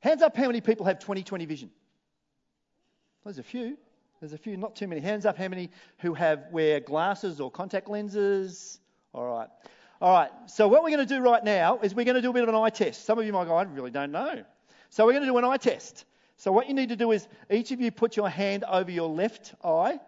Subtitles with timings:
[0.00, 1.70] Hands up how many people have 20 20 vision?
[3.24, 3.76] There's a few.
[4.20, 5.00] There's a few, not too many.
[5.00, 8.78] Hands up how many who have wear glasses or contact lenses?
[9.12, 9.48] All right.
[10.00, 10.30] All right.
[10.46, 12.42] So what we're going to do right now is we're going to do a bit
[12.42, 13.04] of an eye test.
[13.04, 14.44] Some of you might go, I really don't know.
[14.90, 16.04] So we're going to do an eye test.
[16.36, 19.08] So what you need to do is each of you put your hand over your
[19.08, 19.98] left eye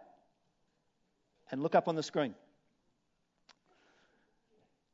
[1.51, 2.35] and look up on the screen.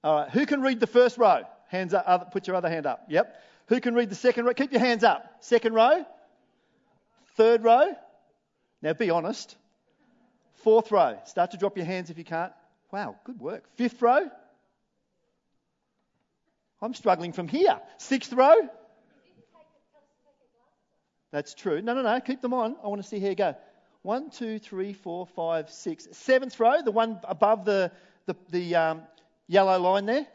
[0.03, 0.31] All right.
[0.31, 1.43] Who can read the first row?
[1.69, 2.33] Hands up.
[2.33, 3.05] Put your other hand up.
[3.09, 3.41] Yep.
[3.69, 4.55] Who can read the second row?
[4.55, 5.37] Keep your hands up.
[5.41, 6.05] Second row.
[7.37, 7.93] Third row.
[8.83, 9.57] Now be honest.
[10.57, 11.19] Fourth row.
[11.25, 12.53] Start to drop your hands if you can't.
[12.93, 13.65] Wow, good work.
[13.77, 14.29] Fifth row.
[16.81, 17.81] I'm struggling from here.
[17.97, 18.55] Sixth row.
[21.33, 21.83] That's true.
[21.83, 22.21] No, no, no.
[22.21, 22.77] Keep them on.
[22.85, 23.57] I want to see how you go.
[24.03, 26.07] One, two, three, four, five, six.
[26.13, 27.91] Seventh row, the one above the,
[28.27, 29.03] the, the um,
[29.49, 30.27] yellow line there.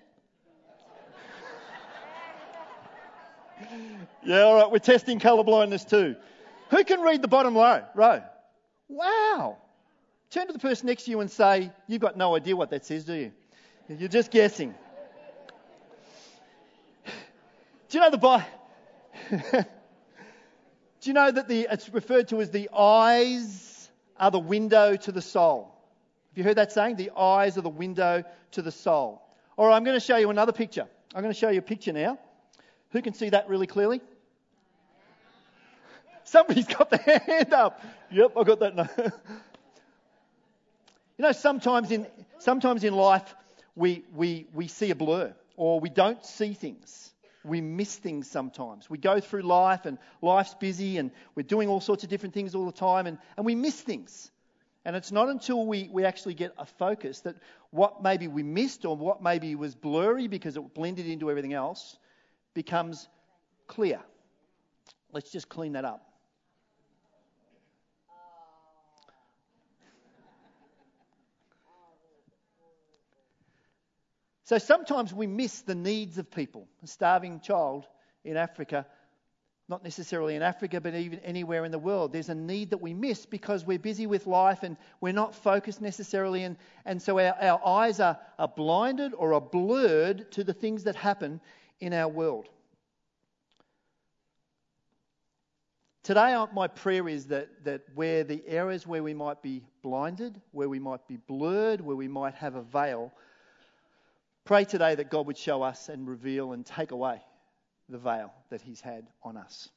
[4.23, 4.72] Yeah, all right.
[4.72, 6.16] We're testing colour blindness too.
[6.70, 7.84] Who can read the bottom row?
[7.96, 8.21] Row.
[8.88, 9.57] Wow.
[10.29, 12.85] Turn to the person next to you and say, You've got no idea what that
[12.85, 13.32] says, do you?
[13.88, 14.76] You're just guessing.
[17.90, 18.46] Do you know the Bible?
[19.32, 19.66] do
[21.01, 25.23] you know that the, it's referred to as the eyes are the window to the
[25.23, 25.76] soul?
[26.29, 26.98] Have you heard that saying?
[26.98, 29.23] The eyes are the window to the soul.
[29.57, 30.85] All right, I'm going to show you another picture.
[31.16, 32.20] I'm going to show you a picture now.
[32.91, 34.01] Who can see that really clearly?
[36.23, 37.84] Somebody's got their hand up.
[38.12, 38.76] Yep, I got that.
[38.76, 38.87] No.
[38.98, 39.12] you
[41.20, 42.07] know, sometimes in
[42.40, 43.34] sometimes in life
[43.76, 47.12] we, we we see a blur or we don't see things.
[47.43, 48.90] We miss things sometimes.
[48.90, 52.54] We go through life and life's busy and we're doing all sorts of different things
[52.54, 54.29] all the time and, and we miss things.
[54.85, 57.35] And it's not until we, we actually get a focus that
[57.71, 61.98] what maybe we missed or what maybe was blurry because it blended into everything else
[62.63, 63.07] becomes
[63.68, 64.02] clear.
[65.13, 66.02] Let's just clean that up.
[74.44, 76.67] So sometimes we miss the needs of people.
[76.83, 77.85] A starving child
[78.25, 78.85] in Africa,
[79.69, 82.94] not necessarily in Africa, but even anywhere in the world, there's a need that we
[82.94, 86.44] miss because we're busy with life and we're not focused necessarily.
[86.44, 90.83] And, and so our, our eyes are, are blinded or are blurred to the things
[90.83, 91.39] that happen
[91.79, 92.50] in our world.
[96.03, 100.69] Today, my prayer is that, that where the areas where we might be blinded, where
[100.69, 103.11] we might be blurred, where we might have a veil,
[104.49, 107.21] Pray today that God would show us and reveal and take away
[107.88, 109.69] the veil that He's had on us.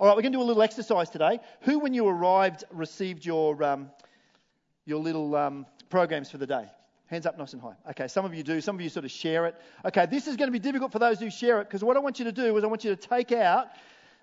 [0.00, 1.38] All right, we're going to do a little exercise today.
[1.64, 3.90] Who, when you arrived, received your, um,
[4.86, 6.64] your little um, programs for the day?
[7.08, 7.74] Hands up nice and high.
[7.90, 9.54] Okay, some of you do, some of you sort of share it.
[9.84, 12.00] Okay, this is going to be difficult for those who share it because what I
[12.00, 13.66] want you to do is I want you to take out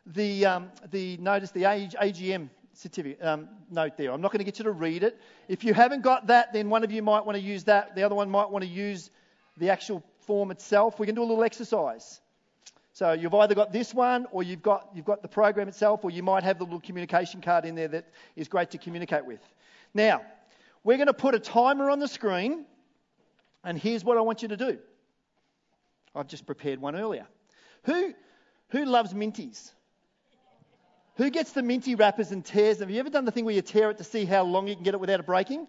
[0.05, 4.11] the, um, the notice, the AGM certificate um, note there.
[4.11, 5.19] I'm not going to get you to read it.
[5.47, 7.95] If you haven't got that, then one of you might want to use that.
[7.95, 9.11] The other one might want to use
[9.57, 12.21] the actual form itself, we can do a little exercise.
[12.93, 16.11] So you've either got this one or you've got, you've got the program itself, or
[16.11, 19.39] you might have the little communication card in there that is great to communicate with.
[19.93, 20.21] Now,
[20.83, 22.65] we're going to put a timer on the screen,
[23.63, 24.77] and here's what I want you to do.
[26.15, 27.25] I've just prepared one earlier.
[27.85, 28.13] Who,
[28.69, 29.71] who loves minties?
[31.15, 32.79] Who gets the minty wrappers and tears?
[32.79, 34.75] Have you ever done the thing where you tear it to see how long you
[34.75, 35.67] can get it without it breaking?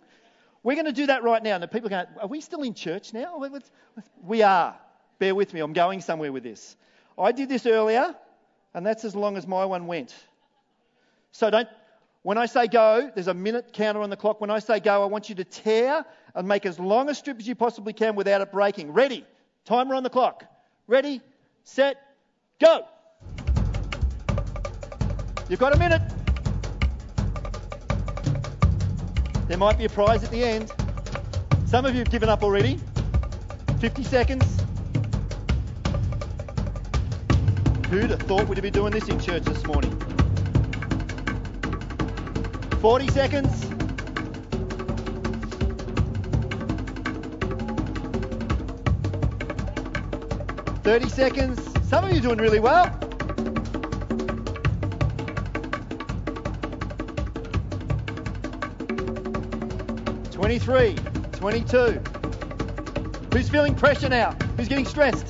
[0.63, 1.57] We're going to do that right now.
[1.57, 3.43] And people are going, Are we still in church now?
[4.23, 4.77] We are.
[5.19, 5.61] Bear with me.
[5.61, 6.77] I'm going somewhere with this.
[7.19, 8.15] I did this earlier,
[8.73, 10.15] and that's as long as my one went.
[11.33, 11.69] So don't.
[12.23, 14.41] When I say go, there's a minute counter on the clock.
[14.41, 17.39] When I say go, I want you to tear and make as long a strip
[17.39, 18.93] as you possibly can without it breaking.
[18.93, 19.27] Ready?
[19.67, 20.45] Timer on the clock.
[20.87, 21.21] Ready,
[21.65, 21.99] set,
[22.59, 22.87] go.
[25.49, 26.03] You've got a minute.
[29.47, 30.73] There might be a prize at the end.
[31.67, 32.81] Some of you have given up already.
[33.79, 34.63] 50 seconds.
[37.91, 39.93] Who'd have thought we'd be doing this in church this morning?
[42.81, 43.67] 40 seconds.
[50.83, 51.89] Thirty seconds.
[51.89, 53.04] Some of you are doing really well.
[60.45, 60.95] 23,
[61.33, 62.03] 22.
[63.33, 64.33] Who's feeling pressure now?
[64.59, 65.29] Who's getting stressed?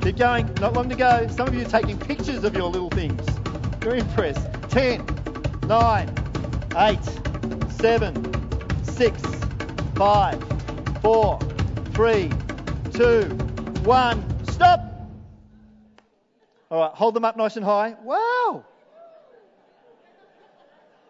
[0.00, 1.26] Keep going, not long to go.
[1.28, 3.20] Some of you are taking pictures of your little things.
[3.80, 4.50] Very impressed.
[4.70, 5.04] 10,
[5.66, 6.14] 9,
[6.74, 6.98] 8,
[7.70, 9.22] 7, 6,
[9.94, 10.44] 5,
[11.02, 11.38] 4,
[11.92, 12.30] 3,
[12.94, 13.20] 2,
[13.84, 14.46] 1.
[14.46, 14.80] Stop!
[16.70, 17.94] All right, hold them up nice and high.
[18.02, 18.35] Wow.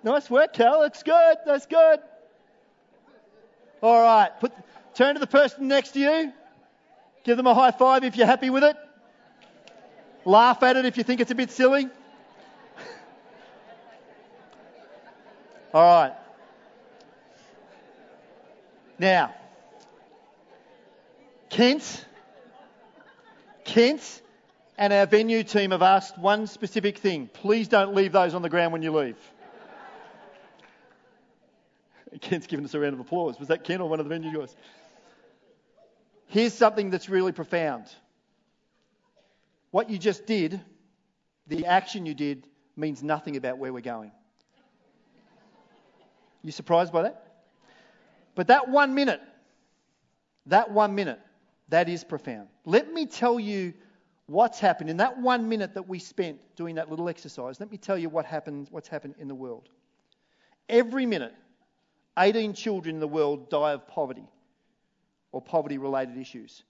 [0.06, 0.82] Nice work, Cal.
[0.82, 1.36] That's good.
[1.44, 1.98] That's good.
[3.82, 4.52] All right, put,
[4.94, 6.32] turn to the person next to you.
[7.24, 8.76] Give them a high five if you're happy with it.
[10.24, 11.88] Laugh at it if you think it's a bit silly.
[15.74, 16.12] All right.
[19.00, 19.34] Now,
[21.50, 22.06] Kent,
[23.64, 24.22] Kent,
[24.78, 27.28] and our venue team have asked one specific thing.
[27.32, 29.16] Please don't leave those on the ground when you leave.
[32.20, 33.38] Kent's given us a round of applause.
[33.38, 34.54] Was that Ken or one of the venue guys?
[36.26, 37.86] Here's something that's really profound.
[39.70, 40.60] What you just did,
[41.46, 42.46] the action you did,
[42.76, 44.12] means nothing about where we're going.
[46.42, 47.44] You surprised by that?
[48.34, 49.20] But that one minute,
[50.46, 51.20] that one minute,
[51.68, 52.48] that is profound.
[52.64, 53.74] Let me tell you
[54.26, 57.58] what's happened in that one minute that we spent doing that little exercise.
[57.58, 59.68] Let me tell you what happened, what's happened in the world.
[60.68, 61.34] Every minute,
[62.18, 64.26] 18 children in the world die of poverty
[65.32, 66.64] or poverty related issues.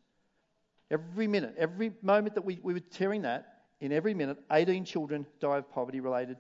[0.91, 5.27] Every minute, every moment that we, we were tearing that, in every minute, 18 children
[5.41, 6.39] die of poverty related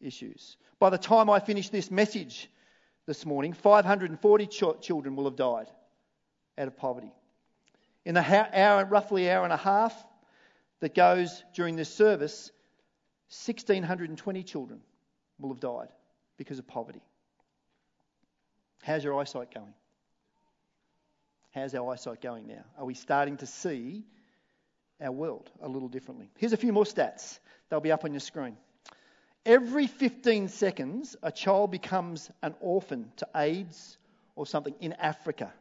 [0.00, 0.56] issues.
[0.78, 2.48] By the time I finish this message,
[3.06, 5.66] this morning, 540 ch- children will have died
[6.56, 7.12] out of poverty.
[8.04, 9.94] In the hour, roughly hour and a half
[10.80, 12.50] that goes during this service,
[13.44, 14.80] 1,620 children
[15.38, 15.88] will have died
[16.36, 17.02] because of poverty.
[18.82, 19.74] How's your eyesight going?
[21.52, 22.64] How's our eyesight going now?
[22.78, 24.04] Are we starting to see
[25.00, 26.30] our world a little differently?
[26.38, 27.40] Here's a few more stats.
[27.68, 28.56] They'll be up on your screen.
[29.44, 33.98] Every 15 seconds, a child becomes an orphan to AIDS
[34.36, 35.52] or something in Africa.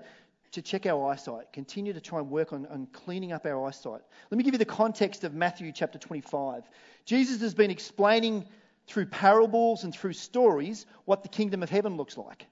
[0.53, 4.03] to check our eyesight, continue to try and work on, on cleaning up our eyesight.
[4.31, 6.69] Let me give you the context of Matthew chapter 25.
[7.07, 8.45] Jesus has been explaining
[8.87, 12.47] through parables and through stories what the kingdom of heaven looks like.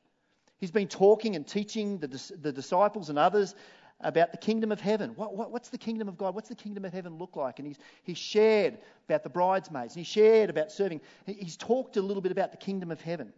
[0.58, 2.08] He's been talking and teaching the,
[2.40, 3.54] the disciples and others
[4.00, 5.12] about the kingdom of heaven.
[5.16, 6.34] What, what, what's the kingdom of God?
[6.34, 7.58] What's the kingdom of heaven look like?
[7.58, 11.00] And he's, he's shared about the bridesmaids, and he shared about serving.
[11.26, 13.32] He's talked a little bit about the kingdom of heaven.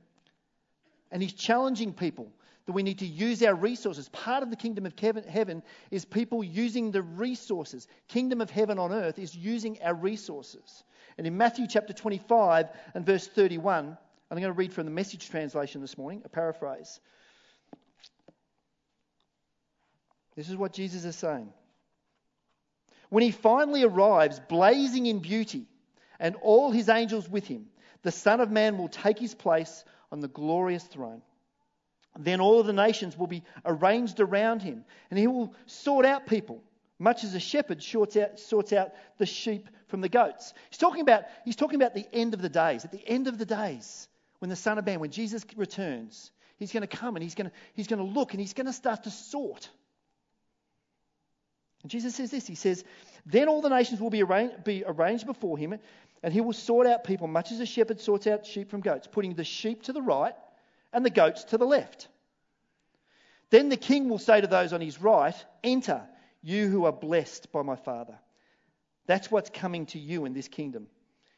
[1.11, 2.31] And he's challenging people
[2.67, 4.09] that we need to use our resources.
[4.11, 7.89] Part of the kingdom of heaven is people using the resources.
[8.09, 10.85] Kingdom of heaven on earth is using our resources.
[11.19, 13.97] And in Matthew chapter 25 and verse 31,
[14.31, 17.01] I'm going to read from the message translation this morning, a paraphrase.
[20.37, 21.53] This is what Jesus is saying.
[23.09, 25.67] When he finally arrives, blazing in beauty,
[26.21, 27.67] and all his angels with him,
[28.03, 31.23] the Son of Man will take his place on the glorious throne.
[32.17, 36.27] Then all of the nations will be arranged around him, and he will sort out
[36.27, 36.63] people
[37.01, 40.53] much as a shepherd sorts out, sorts out the sheep from the goats.
[40.69, 42.85] He's talking, about, he's talking about the end of the days.
[42.85, 44.07] At the end of the days,
[44.41, 47.49] when the Son of Man, when Jesus returns, he's going to come and he's going
[47.49, 49.69] to, he's going to look and he's going to start to sort.
[51.83, 52.85] And Jesus says this He says,
[53.25, 55.79] Then all the nations will be arranged, be arranged before him,
[56.23, 59.07] and he will sort out people, much as a shepherd sorts out sheep from goats,
[59.07, 60.35] putting the sheep to the right
[60.93, 62.09] and the goats to the left.
[63.51, 66.03] Then the king will say to those on his right, Enter
[66.43, 68.19] you who are blessed by my Father.
[69.07, 70.87] That's what's coming to you in this kingdom.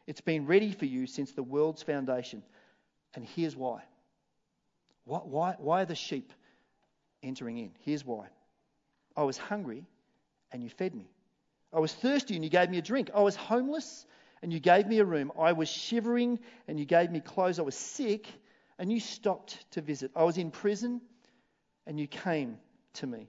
[0.07, 2.43] It's been ready for you since the world's foundation.
[3.15, 3.83] And here's why.
[5.05, 6.33] Why, why are the sheep
[7.23, 7.71] entering in?
[7.81, 8.29] Here's why.
[9.17, 9.85] I was hungry
[10.53, 11.11] and you fed me.
[11.73, 13.11] I was thirsty and you gave me a drink.
[13.15, 14.07] I was homeless
[14.43, 15.33] and you gave me a room.
[15.39, 16.39] I was shivering
[16.69, 17.59] and you gave me clothes.
[17.59, 18.27] I was sick
[18.79, 20.11] and you stopped to visit.
[20.15, 21.01] I was in prison
[21.87, 22.59] and you came
[22.95, 23.29] to me.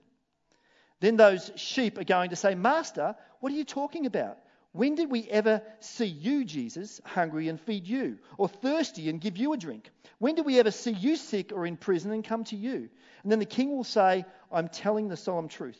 [1.00, 4.38] Then those sheep are going to say, Master, what are you talking about?
[4.74, 9.36] When did we ever see you, Jesus, hungry and feed you, or thirsty and give
[9.36, 9.88] you a drink?
[10.18, 12.88] When did we ever see you sick or in prison and come to you?
[13.22, 15.78] And then the king will say, I'm telling the solemn truth.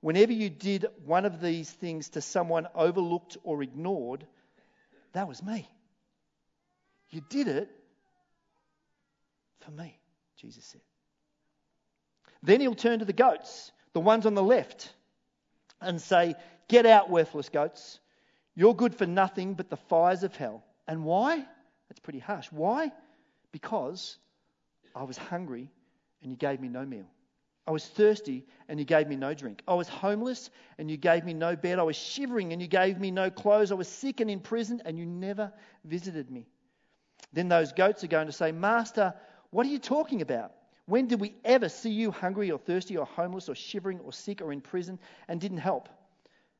[0.00, 4.26] Whenever you did one of these things to someone overlooked or ignored,
[5.12, 5.68] that was me.
[7.10, 7.70] You did it
[9.60, 9.96] for me,
[10.36, 10.80] Jesus said.
[12.42, 14.92] Then he'll turn to the goats the ones on the left,
[15.80, 16.34] and say,
[16.68, 18.00] Get out, worthless goats.
[18.54, 20.64] You're good for nothing but the fires of hell.
[20.86, 21.44] And why?
[21.88, 22.48] That's pretty harsh.
[22.50, 22.92] Why?
[23.52, 24.18] Because
[24.94, 25.70] I was hungry
[26.22, 27.06] and you gave me no meal.
[27.66, 29.62] I was thirsty and you gave me no drink.
[29.66, 31.78] I was homeless and you gave me no bed.
[31.78, 33.72] I was shivering and you gave me no clothes.
[33.72, 35.52] I was sick and in prison and you never
[35.84, 36.46] visited me.
[37.32, 39.14] Then those goats are going to say, Master,
[39.50, 40.52] what are you talking about?
[40.86, 44.42] When did we ever see you hungry or thirsty or homeless or shivering or sick
[44.42, 45.88] or in prison and didn't help?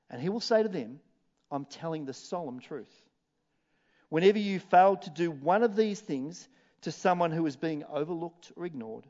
[0.09, 1.01] And he will say to them,
[1.51, 2.91] I'm telling the solemn truth.
[4.09, 6.49] Whenever you failed to do one of these things
[6.83, 9.07] to someone who was being overlooked or ignored,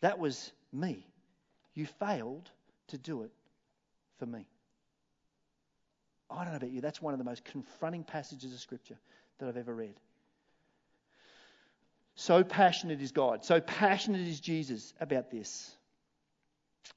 [0.00, 1.06] that was me.
[1.74, 2.50] You failed
[2.88, 3.32] to do it
[4.18, 4.46] for me.
[6.30, 8.98] I don't know about you, that's one of the most confronting passages of Scripture
[9.38, 9.94] that I've ever read.
[12.14, 15.74] So passionate is God, so passionate is Jesus about this.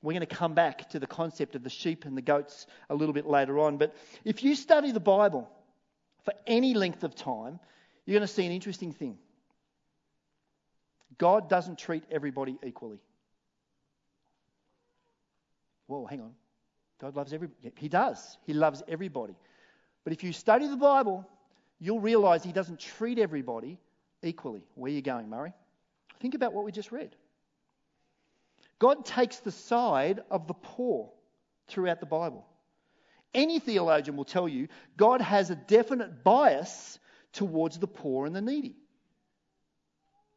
[0.02, 2.96] We're going to come back to the concept of the sheep and the goats a
[2.96, 3.78] little bit later on.
[3.78, 5.50] But if you study the Bible
[6.24, 7.60] for any length of time,
[8.06, 9.18] you're going to see an interesting thing.
[11.18, 13.00] God doesn't treat everybody equally.
[15.88, 16.34] Whoa, hang on.
[17.00, 17.72] God loves everybody.
[17.78, 18.38] He does.
[18.46, 19.36] He loves everybody.
[20.04, 21.28] But if you study the Bible,
[21.80, 23.78] you'll realize He doesn't treat everybody
[24.24, 24.64] equally.
[24.76, 25.54] Where are you going, Murray?
[26.20, 27.16] Think about what we just read.
[28.80, 31.12] God takes the side of the poor
[31.68, 32.46] throughout the Bible.
[33.34, 34.68] Any theologian will tell you
[34.98, 37.00] God has a definite bias
[37.34, 38.76] towards the poor and the needy.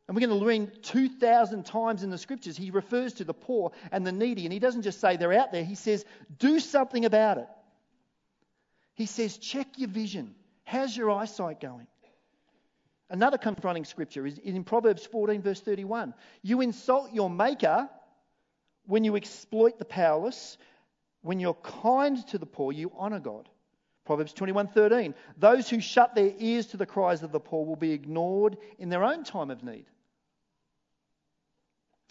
[0.07, 3.73] And we're going to learn 2,000 times in the scriptures, he refers to the poor
[3.93, 4.47] and the needy.
[4.47, 6.05] And he doesn't just say they're out there, he says,
[6.39, 7.49] do something about it.
[8.95, 10.35] He says, check your vision.
[10.65, 11.87] How's your eyesight going?
[13.11, 16.15] Another confronting scripture is in Proverbs 14, verse 31.
[16.43, 17.89] You insult your maker
[18.89, 20.59] when you exploit the powerless.
[21.21, 23.49] When you're kind to the poor, you honor God.
[24.07, 27.93] Proverbs 21:13 Those who shut their ears to the cries of the poor will be
[27.93, 29.85] ignored in their own time of need.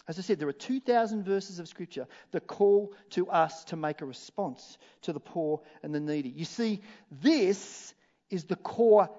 [0.06, 4.00] As I said, there are 2,000 verses of Scripture that call to us to make
[4.00, 6.30] a response to the poor and the needy.
[6.30, 6.80] You see,
[7.10, 7.92] this
[8.30, 9.10] is the core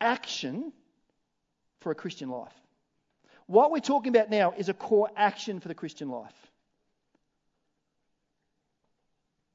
[0.00, 0.72] action
[1.80, 2.54] for a Christian life.
[3.46, 6.34] What we're talking about now is a core action for the Christian life.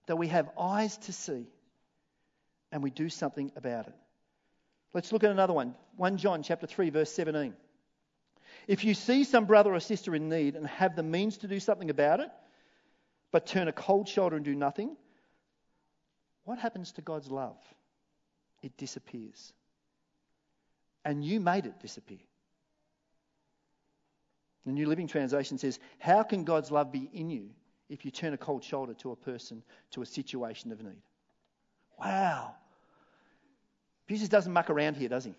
[0.08, 1.48] That we have eyes to see
[2.72, 3.96] and we do something about it.
[4.93, 5.75] Let's look at another one.
[5.98, 7.53] 1 John chapter 3 verse 17.
[8.67, 11.60] If you see some brother or sister in need and have the means to do
[11.60, 12.29] something about it,
[13.31, 14.96] but turn a cold shoulder and do nothing,
[16.43, 17.58] what happens to God's love?
[18.62, 19.53] It disappears
[21.03, 22.20] and you made it disappear.
[24.65, 27.50] The New Living Translation says, How can God's love be in you
[27.91, 31.01] if you turn a cold shoulder to a person, to a situation of need?
[32.00, 32.55] Wow.
[34.07, 35.36] Jesus doesn't muck around here, does he?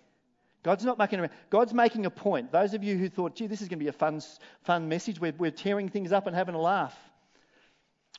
[0.63, 1.33] God's not mucking around.
[1.51, 2.53] God's making a point.
[2.53, 4.21] Those of you who thought, gee, this is going to be a fun,
[4.63, 6.97] fun message, we're, we're tearing things up and having a laugh.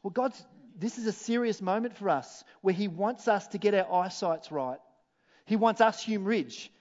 [0.01, 0.43] Well, God's,
[0.77, 4.51] this is a serious moment for us where He wants us to get our eyesights
[4.51, 4.79] right.
[5.45, 6.71] He wants us, Hume Ridge,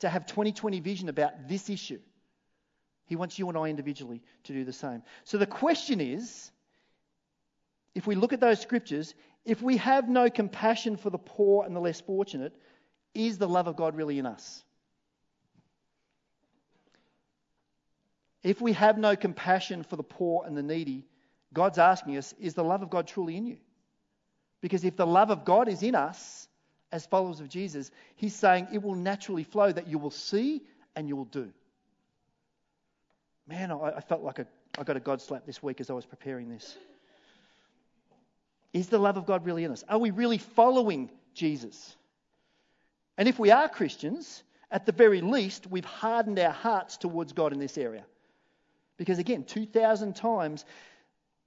[0.00, 2.00] to have 2020 vision about this issue.
[3.06, 5.02] He wants you and I individually to do the same.
[5.24, 6.50] So the question is
[7.94, 11.74] if we look at those scriptures, if we have no compassion for the poor and
[11.74, 12.54] the less fortunate,
[13.14, 14.64] is the love of God really in us?
[18.42, 21.06] If we have no compassion for the poor and the needy,
[21.52, 23.58] God's asking us, is the love of God truly in you?
[24.60, 26.48] Because if the love of God is in us
[26.90, 30.62] as followers of Jesus, He's saying it will naturally flow that you will see
[30.96, 31.52] and you will do.
[33.46, 34.46] Man, I, I felt like a,
[34.78, 36.76] I got a God slap this week as I was preparing this.
[38.72, 39.84] Is the love of God really in us?
[39.88, 41.96] Are we really following Jesus?
[43.18, 47.52] And if we are Christians, at the very least, we've hardened our hearts towards God
[47.52, 48.04] in this area.
[48.96, 50.64] Because again, 2,000 times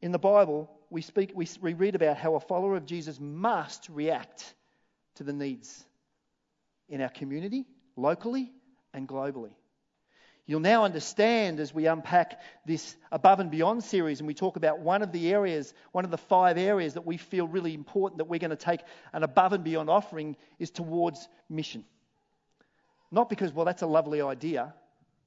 [0.02, 4.54] in the Bible, we, speak, we, read about how a follower of Jesus must react
[5.16, 5.84] to the needs
[6.90, 7.66] in our community,
[7.96, 8.52] locally,
[8.94, 9.54] and globally.
[10.48, 14.80] You'll now understand as we unpack this Above and Beyond series and we talk about
[14.80, 18.26] one of the areas, one of the five areas that we feel really important that
[18.26, 21.84] we're going to take an above and beyond offering is towards mission.
[23.12, 24.76] Not because, well, that's a lovely idea.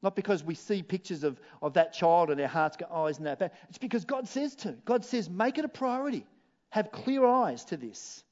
[0.02, 3.24] Not because we see pictures of, of that child and our hearts go, oh, isn't
[3.24, 3.50] that bad?
[3.70, 4.72] It's because God says to.
[4.84, 6.24] God says, make it a priority.
[6.70, 8.22] Have clear eyes to this.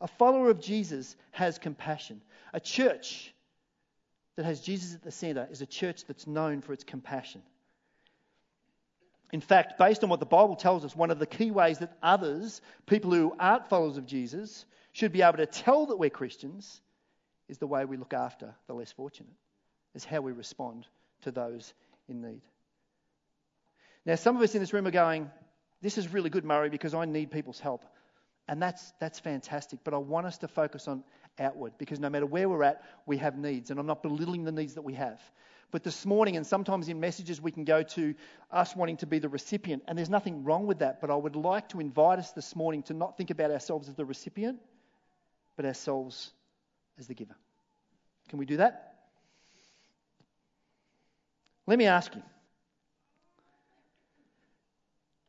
[0.00, 2.22] A follower of Jesus has compassion.
[2.54, 3.33] A church
[4.36, 7.42] that has Jesus at the center is a church that's known for its compassion.
[9.32, 11.96] In fact, based on what the Bible tells us, one of the key ways that
[12.02, 16.80] others, people who aren't followers of Jesus, should be able to tell that we're Christians
[17.48, 19.32] is the way we look after the less fortunate,
[19.94, 20.86] is how we respond
[21.22, 21.74] to those
[22.08, 22.42] in need.
[24.06, 25.30] Now, some of us in this room are going,
[25.80, 27.84] This is really good, Murray, because I need people's help.
[28.46, 29.80] And that's, that's fantastic.
[29.82, 31.02] But I want us to focus on
[31.38, 33.70] outward because no matter where we're at, we have needs.
[33.70, 35.20] And I'm not belittling the needs that we have.
[35.70, 38.14] But this morning, and sometimes in messages, we can go to
[38.50, 39.82] us wanting to be the recipient.
[39.88, 41.00] And there's nothing wrong with that.
[41.00, 43.96] But I would like to invite us this morning to not think about ourselves as
[43.96, 44.60] the recipient,
[45.56, 46.32] but ourselves
[46.98, 47.34] as the giver.
[48.28, 48.94] Can we do that?
[51.66, 52.22] Let me ask you.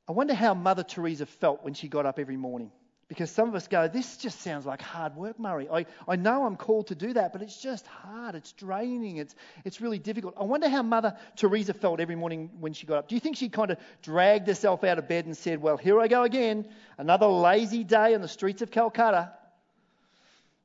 [0.07, 2.71] I wonder how Mother Teresa felt when she got up every morning.
[3.07, 5.69] Because some of us go, this just sounds like hard work, Murray.
[5.71, 8.33] I, I know I'm called to do that, but it's just hard.
[8.33, 9.17] It's draining.
[9.17, 10.33] It's, it's really difficult.
[10.39, 13.07] I wonder how Mother Teresa felt every morning when she got up.
[13.07, 16.01] Do you think she kind of dragged herself out of bed and said, well, here
[16.01, 16.67] I go again.
[16.97, 19.33] Another lazy day on the streets of Calcutta.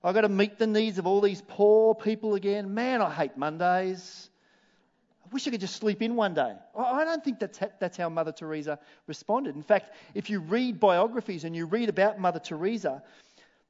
[0.03, 2.73] I've got to meet the needs of all these poor people again.
[2.73, 4.30] Man, I hate Mondays
[5.33, 6.55] wish I could just sleep in one day.
[6.77, 9.57] I don't think that's, that's how Mother Teresa responded.
[9.57, 13.03] In fact, if you read biographies and you read about Mother Teresa,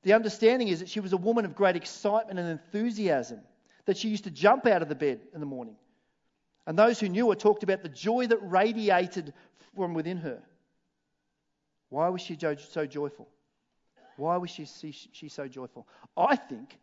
[0.03, 3.41] the understanding is that she was a woman of great excitement and enthusiasm,
[3.85, 5.77] that she used to jump out of the bed in the morning.
[6.67, 9.33] And those who knew her talked about the joy that radiated
[9.75, 10.41] from within her.
[11.89, 13.29] Why was she so joyful?
[14.17, 15.89] Why was she, she so joyful?
[16.17, 16.79] I think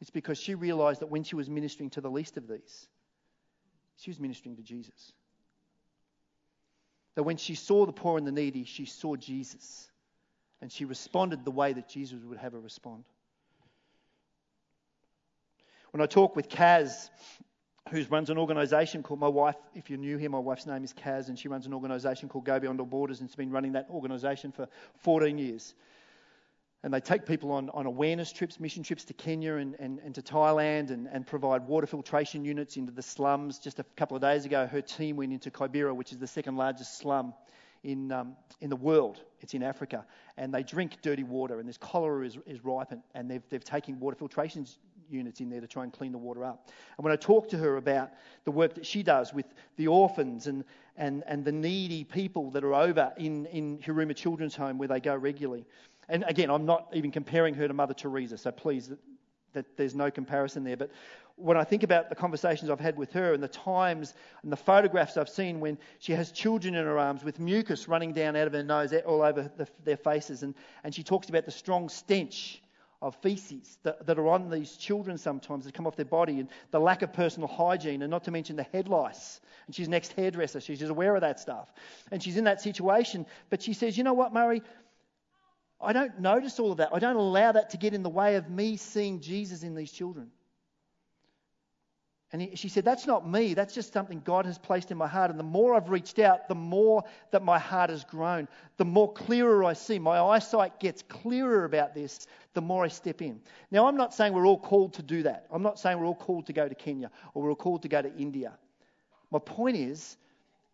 [0.00, 2.88] it's because she realized that when she was ministering to the least of these,
[3.96, 5.12] she was ministering to Jesus.
[7.14, 9.90] That when she saw the poor and the needy, she saw Jesus.
[10.60, 13.04] And she responded the way that Jesus would have her respond.
[15.90, 17.08] When I talk with Kaz,
[17.90, 20.92] who runs an organisation called my wife, if you're new here, my wife's name is
[20.92, 23.72] Kaz, and she runs an organisation called Go Beyond All Borders and she's been running
[23.72, 25.74] that organisation for 14 years
[26.82, 30.14] and they take people on, on awareness trips, mission trips to Kenya and, and, and
[30.14, 33.58] to Thailand and, and provide water filtration units into the slums.
[33.58, 36.56] Just a couple of days ago, her team went into Kibera, which is the second
[36.56, 37.34] largest slum
[37.82, 39.22] in, um, in the world.
[39.40, 40.04] It's in Africa.
[40.36, 43.98] And they drink dirty water, and this cholera is, is ripe, and they've, they've taken
[43.98, 44.66] water filtration
[45.08, 46.68] units in there to try and clean the water up.
[46.98, 48.10] And when I talk to her about
[48.44, 50.64] the work that she does with the orphans and,
[50.96, 55.00] and, and the needy people that are over in, in Huruma Children's Home where they
[55.00, 55.64] go regularly,
[56.08, 58.98] and again, I'm not even comparing her to Mother Teresa, so please, that,
[59.52, 60.76] that there's no comparison there.
[60.76, 60.90] But
[61.36, 64.56] when I think about the conversations I've had with her and the times and the
[64.56, 68.46] photographs I've seen when she has children in her arms with mucus running down out
[68.46, 71.88] of her nose all over the, their faces, and, and she talks about the strong
[71.88, 72.62] stench
[73.02, 76.48] of feces that, that, are on these children sometimes that come off their body and
[76.70, 79.40] the lack of personal hygiene, and not to mention the head lice.
[79.66, 81.72] And she's next hairdresser, she's just aware of that stuff.
[82.10, 84.62] And she's in that situation, but she says, You know what, Murray?
[85.80, 86.90] I don't notice all of that.
[86.92, 89.92] I don't allow that to get in the way of me seeing Jesus in these
[89.92, 90.30] children.
[92.32, 93.54] And he, she said, That's not me.
[93.54, 95.30] That's just something God has placed in my heart.
[95.30, 98.48] And the more I've reached out, the more that my heart has grown.
[98.78, 99.98] The more clearer I see.
[99.98, 103.40] My eyesight gets clearer about this, the more I step in.
[103.70, 105.46] Now, I'm not saying we're all called to do that.
[105.52, 107.88] I'm not saying we're all called to go to Kenya or we're all called to
[107.88, 108.52] go to India.
[109.30, 110.16] My point is,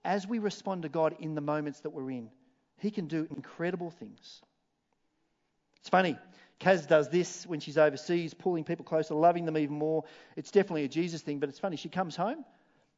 [0.05, 2.31] as we respond to God in the moments that we're in,
[2.79, 4.43] He can do incredible things.
[5.83, 6.17] It's funny.
[6.61, 10.05] Kaz does this when she's overseas, pulling people closer, loving them even more.
[10.37, 11.77] It's definitely a Jesus thing, but it's funny.
[11.77, 12.45] She comes home,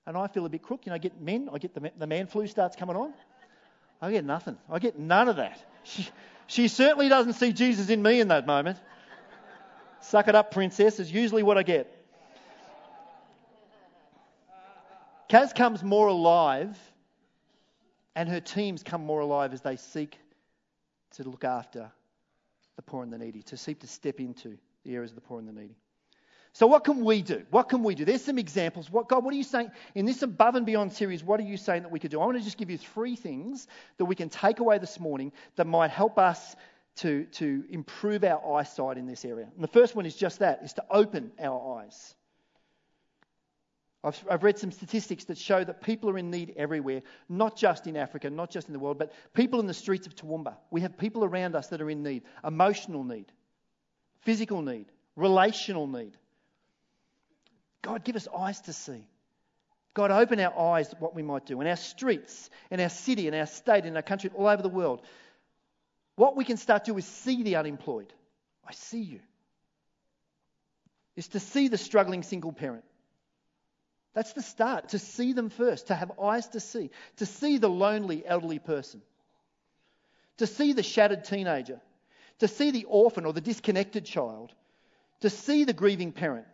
[0.07, 0.83] and I feel a bit crook.
[0.85, 3.15] You know, I get men, I get the, the man flu starts coming on.
[4.03, 4.59] I get nothing.
[4.69, 5.59] I get none of that.
[5.85, 6.09] She,
[6.47, 8.77] she certainly doesn't see Jesus in me in that moment.
[10.01, 11.91] Suck it up, princess, is usually what I get.
[15.31, 16.79] Kaz comes more alive,
[18.15, 20.19] and her teams come more alive as they seek
[21.13, 21.91] to look after
[22.77, 25.39] the poor and the needy, to seek to step into the areas of the poor
[25.39, 25.77] and the needy.
[26.53, 27.43] So, what can we do?
[27.51, 28.05] What can we do?
[28.05, 28.89] There's some examples.
[28.89, 29.73] What, God, what are you saying?
[29.97, 32.21] In this above and beyond series, what are you saying that we could do?
[32.21, 33.67] I want to just give you three things
[33.99, 36.55] that we can take away this morning that might help us
[36.97, 39.49] to, to improve our eyesight in this area.
[39.53, 42.15] And the first one is just that, is to open our eyes.
[44.05, 47.87] I've, I've, read some statistics that show that people are in need everywhere, not just
[47.87, 50.57] in Africa, not just in the world, but people in the streets of Toowoomba.
[50.71, 53.33] We have people around us that are in need emotional need,
[54.21, 54.87] physical need,
[55.17, 56.17] relational need.
[57.81, 59.07] God, give us eyes to see.
[59.95, 63.27] God, open our eyes to what we might do in our streets, in our city,
[63.27, 65.01] in our state, in our country, all over the world.
[66.17, 68.13] What we can start to do is see the unemployed.
[68.69, 69.21] I see you.
[71.17, 72.85] Is to see the struggling single parent
[74.15, 77.69] that's the start, to see them first, to have eyes to see, to see the
[77.69, 79.03] lonely elderly person,
[80.39, 81.81] to see the shattered teenager,
[82.39, 84.53] to see the orphan or the disconnected child,
[85.21, 86.47] to see the grieving parent,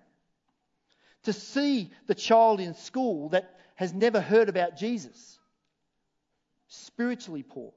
[1.25, 5.39] to see the child in school that has never heard about Jesus,
[6.69, 7.73] spiritually poor.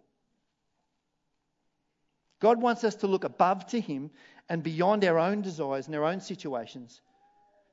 [2.39, 4.11] God wants us to look above to Him
[4.47, 7.01] and beyond our own desires and our own situations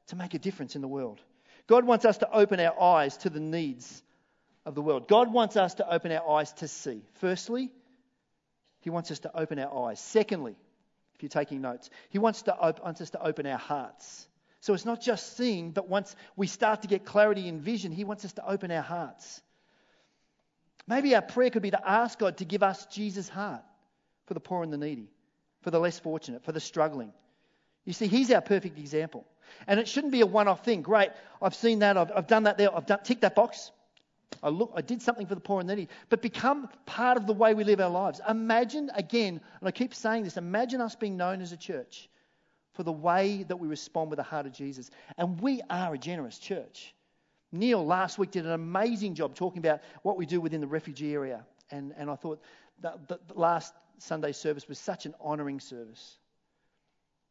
[0.08, 1.20] to make a difference in the world.
[1.66, 4.02] God wants us to open our eyes to the needs
[4.66, 5.08] of the world.
[5.08, 7.02] God wants us to open our eyes to see.
[7.14, 7.70] Firstly,
[8.80, 10.00] He wants us to open our eyes.
[10.00, 10.56] Secondly,
[11.14, 14.26] if you're taking notes, He wants, to op- wants us to open our hearts.
[14.60, 18.04] So it's not just seeing, but once we start to get clarity and vision, He
[18.04, 19.40] wants us to open our hearts.
[20.86, 23.62] Maybe our prayer could be to ask God to give us Jesus' heart
[24.26, 25.08] for the poor and the needy,
[25.62, 27.12] for the less fortunate, for the struggling.
[27.84, 29.26] You see, He's our perfect example.
[29.66, 30.82] And it shouldn't be a one off thing.
[30.82, 31.10] Great,
[31.40, 33.70] I've seen that, I've, I've done that there, I've done, ticked that box.
[34.42, 37.32] I look, I did something for the poor and needy, but become part of the
[37.32, 38.20] way we live our lives.
[38.28, 42.08] Imagine again, and I keep saying this, imagine us being known as a church
[42.74, 44.90] for the way that we respond with the heart of Jesus.
[45.18, 46.94] And we are a generous church.
[47.52, 51.12] Neil last week did an amazing job talking about what we do within the refugee
[51.12, 51.44] area.
[51.70, 52.40] And, and I thought
[52.80, 56.16] that the last Sunday service was such an honouring service.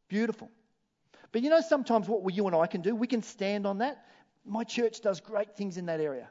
[0.08, 0.50] Beautiful.
[1.32, 4.04] But you know, sometimes what you and I can do, we can stand on that.
[4.44, 6.28] My church does great things in that area.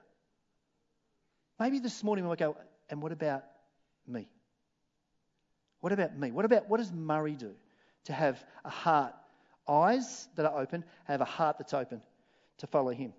[1.60, 2.58] Maybe this morning we might go,
[2.90, 3.44] and what about
[4.08, 4.28] me?
[5.82, 6.32] What about me?
[6.32, 7.52] What about what does Murray do
[8.06, 9.14] to have a heart,
[9.68, 12.02] eyes that are open, have a heart that's open
[12.58, 13.14] to follow him?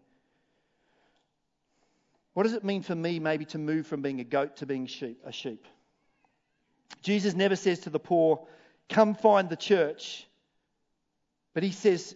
[2.34, 4.86] What does it mean for me maybe to move from being a goat to being
[4.86, 5.66] sheep, a sheep?
[7.02, 8.46] Jesus never says to the poor,
[8.88, 10.26] Come find the church.
[11.54, 12.14] But he says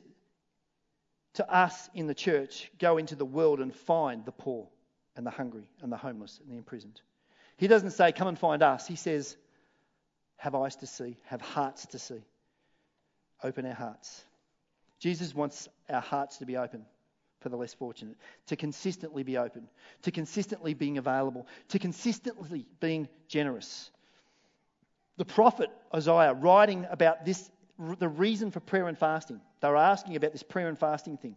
[1.34, 4.68] to us in the church, go into the world and find the poor
[5.16, 7.00] and the hungry and the homeless and the imprisoned.
[7.56, 8.86] He doesn't say, come and find us.
[8.86, 9.36] He says,
[10.36, 12.22] have eyes to see, have hearts to see.
[13.42, 14.24] Open our hearts.
[14.98, 16.84] Jesus wants our hearts to be open
[17.40, 18.16] for the less fortunate,
[18.46, 19.68] to consistently be open,
[20.02, 23.90] to consistently being available, to consistently being generous.
[25.18, 29.40] The prophet Isaiah, writing about this the reason for prayer and fasting.
[29.60, 31.36] They were asking about this prayer and fasting thing.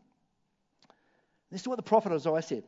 [1.52, 2.64] This is what the prophet Isaiah said.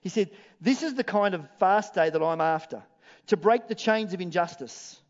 [0.00, 0.30] He said,
[0.60, 2.82] This is the kind of fast day that I'm after
[3.26, 5.00] to break the chains of injustice,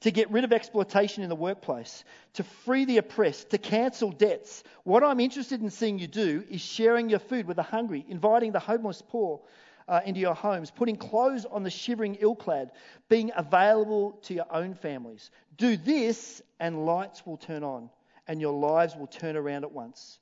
[0.00, 4.62] to get rid of exploitation in the workplace, to free the oppressed, to cancel debts.
[4.82, 8.52] What I'm interested in seeing you do is sharing your food with the hungry, inviting
[8.52, 9.40] the homeless poor
[9.88, 12.72] uh, into your homes, putting clothes on the shivering ill clad,
[13.08, 15.30] being available to your own families.
[15.56, 17.90] Do this, and lights will turn on,
[18.26, 20.18] and your lives will turn around at once.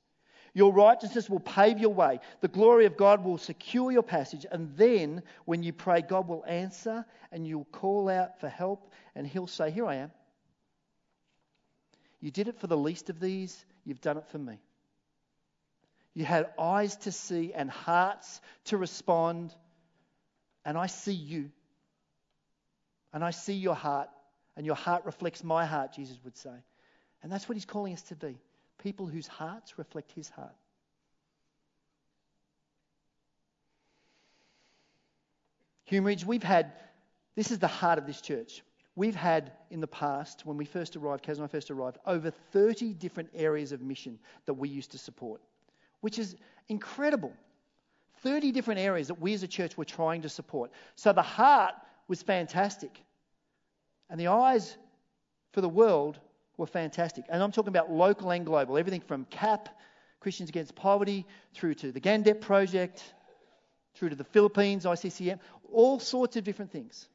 [0.53, 2.19] Your righteousness will pave your way.
[2.41, 4.45] The glory of God will secure your passage.
[4.51, 9.25] And then, when you pray, God will answer and you'll call out for help, and
[9.25, 10.11] He'll say, Here I am.
[12.21, 14.59] You did it for the least of these, you've done it for me.
[16.13, 19.53] You had eyes to see and hearts to respond.
[20.65, 21.49] And I see you.
[23.11, 24.09] And I see your heart.
[24.55, 26.55] And your heart reflects my heart, Jesus would say.
[27.23, 28.37] And that's what he's calling us to be
[28.83, 30.53] people whose hearts reflect his heart.
[35.85, 36.73] Hume Ridge, we've had
[37.35, 38.61] this is the heart of this church.
[38.95, 42.29] We've had in the past, when we first arrived, Kaz and I first arrived, over
[42.29, 45.41] 30 different areas of mission that we used to support,
[46.03, 46.35] which is
[46.67, 47.31] incredible.
[48.23, 50.69] 30 different areas that we as a church were trying to support.
[50.95, 51.75] So the heart
[52.09, 53.01] was fantastic.
[54.09, 54.75] And the eyes
[55.53, 56.19] for the world
[56.57, 57.23] were fantastic.
[57.29, 59.69] And I'm talking about local and global, everything from CAP,
[60.19, 63.01] Christians Against Poverty, through to the Gandep Project,
[63.95, 65.39] through to the Philippines, ICCM,
[65.71, 67.07] all sorts of different things.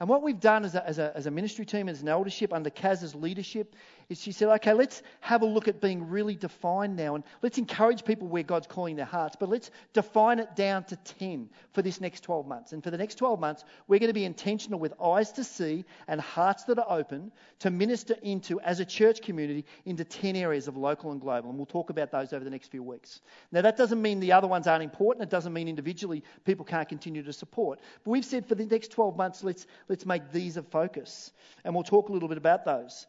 [0.00, 2.52] And what we've done as a, as a, as a ministry team, as an eldership
[2.52, 3.74] under Kaz's leadership,
[4.10, 7.58] is she said, okay, let's have a look at being really defined now and let's
[7.58, 11.80] encourage people where God's calling their hearts, but let's define it down to 10 for
[11.80, 12.72] this next 12 months.
[12.72, 15.84] And for the next 12 months, we're going to be intentional with eyes to see
[16.08, 20.66] and hearts that are open to minister into, as a church community, into 10 areas
[20.66, 21.48] of local and global.
[21.48, 23.20] And we'll talk about those over the next few weeks.
[23.52, 25.22] Now, that doesn't mean the other ones aren't important.
[25.22, 27.78] It doesn't mean individually people can't continue to support.
[28.04, 31.32] But we've said for the next 12 months, let's let's make these a focus.
[31.64, 33.06] And we'll talk a little bit about those.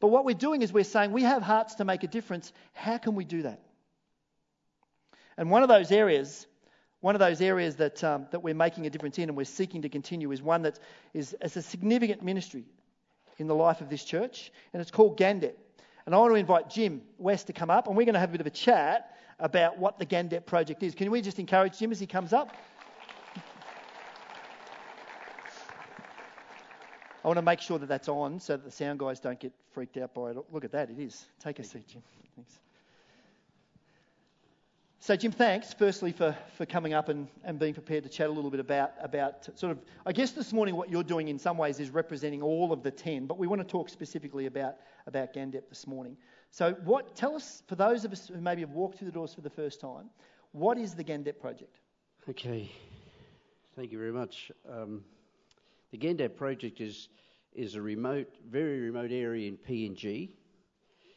[0.00, 2.52] But what we're doing is we're saying we have hearts to make a difference.
[2.72, 3.60] How can we do that?
[5.36, 6.46] And one of those areas,
[7.00, 9.82] one of those areas that, um, that we're making a difference in and we're seeking
[9.82, 10.78] to continue is one that
[11.14, 12.64] is, is a significant ministry
[13.38, 15.54] in the life of this church, and it's called Gandep.
[16.06, 18.30] And I want to invite Jim West to come up, and we're going to have
[18.30, 20.94] a bit of a chat about what the Gandep project is.
[20.94, 22.56] Can we just encourage Jim as he comes up?
[27.28, 29.52] I want to make sure that that's on so that the sound guys don't get
[29.72, 30.38] freaked out by it.
[30.50, 31.26] Look at that, it is.
[31.38, 32.02] Take a seat, Jim.
[32.34, 32.58] Thanks.
[34.98, 38.32] So, Jim, thanks firstly for, for coming up and, and being prepared to chat a
[38.32, 41.58] little bit about, about sort of, I guess this morning what you're doing in some
[41.58, 45.34] ways is representing all of the 10, but we want to talk specifically about, about
[45.34, 46.16] Gandep this morning.
[46.50, 49.34] So, what, tell us, for those of us who maybe have walked through the doors
[49.34, 50.08] for the first time,
[50.52, 51.76] what is the Gandep project?
[52.26, 52.72] Okay,
[53.76, 54.50] thank you very much.
[54.66, 55.04] Um,
[55.90, 57.08] the Gandep project is,
[57.52, 60.30] is a remote, very remote area in PNG.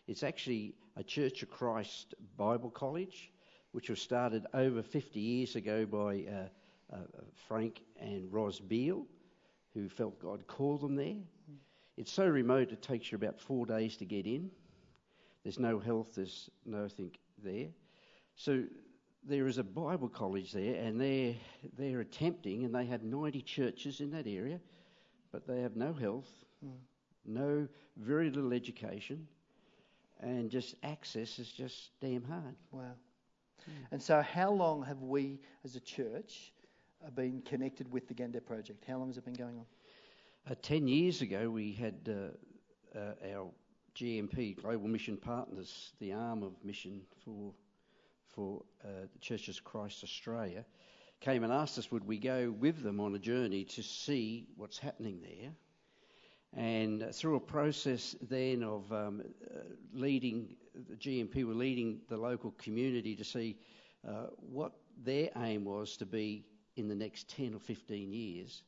[0.07, 3.31] It's actually a Church of Christ Bible College,
[3.71, 6.97] which was started over 50 years ago by uh, uh,
[7.47, 9.05] Frank and Ros Beale,
[9.73, 11.15] who felt God called them there.
[11.97, 14.49] It's so remote it takes you about four days to get in.
[15.43, 17.11] There's no health, there's nothing
[17.43, 17.67] there.
[18.35, 18.63] So
[19.23, 21.35] there is a Bible college there, and they're,
[21.77, 24.59] they're attempting, and they have 90 churches in that area,
[25.31, 26.29] but they have no health,
[26.65, 26.71] mm.
[27.25, 29.27] no, very little education,
[30.19, 32.55] and just access is just damn hard.
[32.71, 32.81] Wow.
[33.69, 33.73] Mm.
[33.91, 36.53] And so, how long have we as a church
[37.05, 38.85] uh, been connected with the Gandep project?
[38.87, 39.65] How long has it been going on?
[40.49, 43.51] Uh, Ten years ago, we had uh, uh our
[43.95, 47.53] GMP, Global Mission Partners, the arm of mission for
[48.33, 50.65] for uh, the Churches of Christ Australia,
[51.19, 54.79] came and asked us would we go with them on a journey to see what's
[54.79, 55.51] happening there.
[56.53, 59.59] And through a process then of um, uh,
[59.93, 60.55] leading,
[60.89, 63.57] the GMP were leading the local community to see
[64.07, 66.43] uh, what their aim was to be
[66.75, 68.63] in the next 10 or 15 years.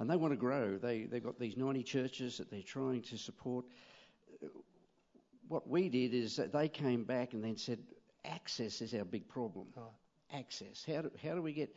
[0.00, 0.76] And they want to grow.
[0.76, 3.64] They, they've got these 90 churches that they're trying to support.
[5.46, 7.78] What we did is that they came back and then said,
[8.24, 9.66] access is our big problem.
[9.76, 10.38] Right.
[10.38, 10.84] Access.
[10.86, 11.76] How do, how do we get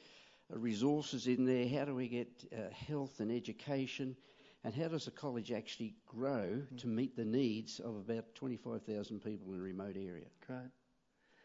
[0.54, 1.68] uh, resources in there?
[1.68, 4.16] How do we get uh, health and education?
[4.64, 6.82] And how does a college actually grow mm.
[6.82, 10.26] to meet the needs of about 25,000 people in a remote area?
[10.46, 10.72] Great.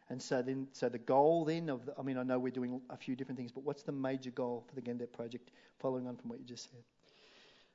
[0.09, 2.81] And so then, so the goal then of, the, I mean, I know we're doing
[2.91, 6.17] a few different things, but what's the major goal for the Gandep project, following on
[6.17, 6.83] from what you just said?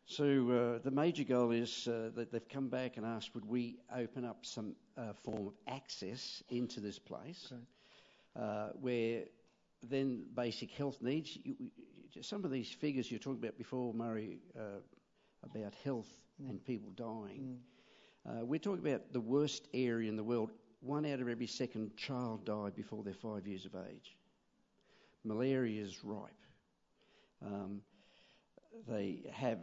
[0.10, 3.76] So uh, the major goal is uh, that they've come back and asked, would we
[3.94, 7.52] open up some uh, form of access into this place,
[8.40, 9.24] uh, where
[9.84, 11.38] then basic health needs.
[11.44, 11.56] You,
[12.22, 14.80] some of these figures you talked about before, Murray, uh,
[15.44, 16.10] about health
[16.42, 16.50] mm.
[16.50, 17.58] and people dying.
[18.26, 18.42] Mm.
[18.42, 20.52] Uh, we're talking about the worst area in the world.
[20.80, 24.16] One out of every second child died before they're five years of age.
[25.26, 26.32] Malaria is ripe.
[27.46, 27.82] Um,
[28.88, 29.60] they have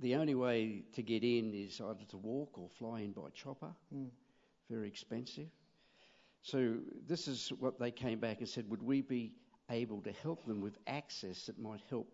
[0.00, 3.72] the only way to get in is either to walk or fly in by chopper.
[3.94, 4.08] Mm.
[4.70, 5.48] Very expensive.
[6.42, 9.32] So this is what they came back and said: Would we be
[9.70, 12.10] able to help them with access that might help,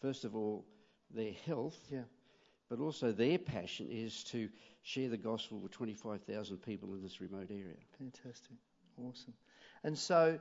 [0.00, 0.64] first of all,
[1.10, 2.02] their health, yeah.
[2.68, 4.48] but also their passion is to
[4.82, 7.76] share the gospel with 25,000 people in this remote area.
[7.98, 8.56] Fantastic,
[8.98, 9.34] awesome.
[9.84, 10.38] And so,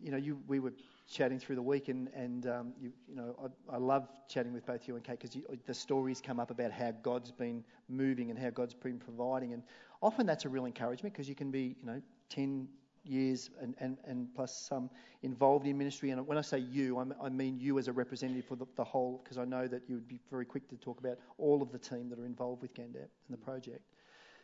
[0.00, 0.72] you know, you, we were
[1.10, 3.34] chatting through the week, and, and um, you, you, know,
[3.70, 6.70] I, I, love chatting with both you and Kate because the stories come up about
[6.70, 9.62] how God's been moving and how God's been providing, and
[10.02, 12.68] often that's a real encouragement because you can be, you know, 10
[13.04, 14.88] years and, and, and plus some
[15.22, 16.10] involved in ministry.
[16.10, 18.84] And when I say you, I'm, I mean you as a representative for the, the
[18.84, 21.72] whole, because I know that you would be very quick to talk about all of
[21.72, 23.82] the team that are involved with Gandep and the project.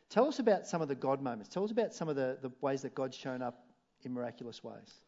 [0.09, 1.48] Tell us about some of the God moments.
[1.48, 3.66] Tell us about some of the, the ways that God's shown up
[4.02, 5.00] in miraculous ways.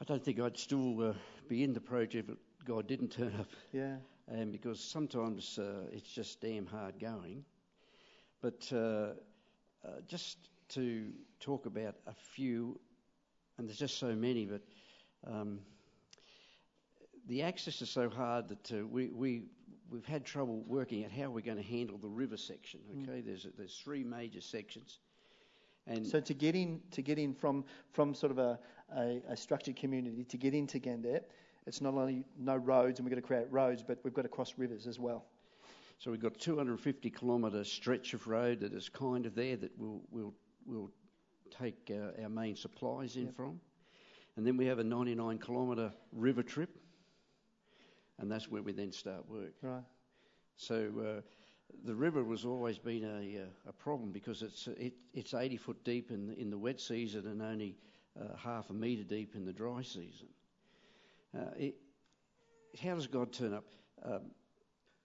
[0.00, 1.12] I don't think I'd still uh,
[1.48, 3.48] be in the project if God didn't turn up.
[3.72, 3.96] Yeah.
[4.28, 7.44] And because sometimes uh, it's just damn hard going.
[8.40, 8.76] But uh,
[9.84, 10.38] uh, just
[10.70, 12.78] to talk about a few,
[13.58, 14.62] and there's just so many, but
[15.26, 15.58] um,
[17.26, 19.42] the access is so hard that uh, we, we,
[19.90, 22.80] we've had trouble working out how we're going to handle the river section.
[23.02, 23.26] Okay, mm.
[23.26, 25.00] there's, there's three major sections.
[25.88, 28.58] And so to get in, to get in from, from sort of a,
[28.96, 31.22] a, a structured community, to get into Kandep,
[31.66, 34.28] it's not only no roads and we've got to create roads, but we've got to
[34.28, 35.26] cross rivers as well.
[35.98, 40.00] So we've got 250 kilometre stretch of road that is kind of there that we'll,
[40.10, 40.90] we'll, we'll
[41.50, 43.36] take uh, our main supplies in yep.
[43.36, 43.60] from.
[44.36, 46.70] And then we have a 99 kilometre river trip,
[48.18, 49.52] and that's where we then start work.
[49.60, 49.82] Right.
[50.56, 51.20] So uh,
[51.84, 55.84] the river has always been a, uh, a problem because it's it, it's 80 foot
[55.84, 57.76] deep in in the wet season and only
[58.20, 60.28] uh, half a metre deep in the dry season.
[61.36, 61.74] Uh, it,
[62.82, 63.64] how does God turn up?
[64.04, 64.30] Um,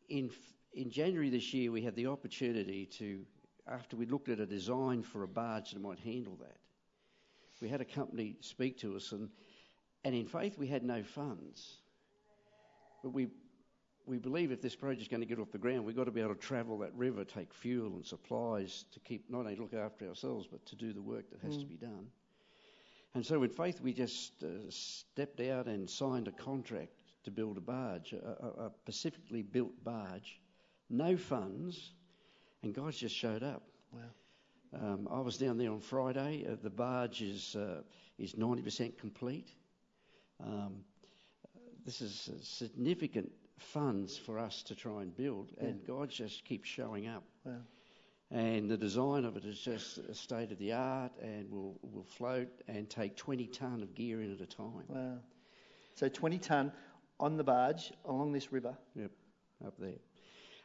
[0.09, 0.29] in
[0.73, 3.25] in January this year, we had the opportunity to,
[3.67, 6.57] after we looked at a design for a barge that might handle that,
[7.63, 9.29] we had a company speak to us, and
[10.03, 11.77] and in faith we had no funds,
[13.01, 13.29] but we
[14.05, 16.11] we believe if this project is going to get off the ground, we've got to
[16.11, 19.73] be able to travel that river, take fuel and supplies to keep not only look
[19.73, 21.61] after ourselves, but to do the work that has mm.
[21.61, 22.07] to be done.
[23.15, 26.93] And so, in faith, we just uh, stepped out and signed a contract
[27.25, 30.41] to build a barge, a, a, specifically built barge,
[30.89, 31.93] no funds,
[32.63, 33.63] and God just showed up.
[33.91, 33.99] Wow.
[34.81, 36.45] Um, I was down there on Friday.
[36.49, 37.81] Uh, the barge is uh,
[38.17, 39.49] is 90% complete.
[40.43, 40.83] Um,
[41.85, 45.67] this is significant funds for us to try and build, yeah.
[45.67, 47.23] and God just keeps showing up.
[47.45, 47.61] Wow.
[48.33, 52.49] And the design of it is just state of the art and will will float
[52.67, 54.85] and take 20 tonne of gear in at a time.
[54.87, 55.19] Wow.
[55.93, 56.71] So 20 tonne
[57.19, 58.75] on the barge along this river.
[58.95, 59.11] Yep,
[59.67, 59.99] up there.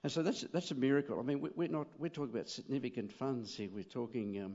[0.03, 1.21] And so that's that's a miracle.
[1.21, 3.69] I mean, we're not we're talking about significant funds here.
[3.71, 4.55] We're talking um,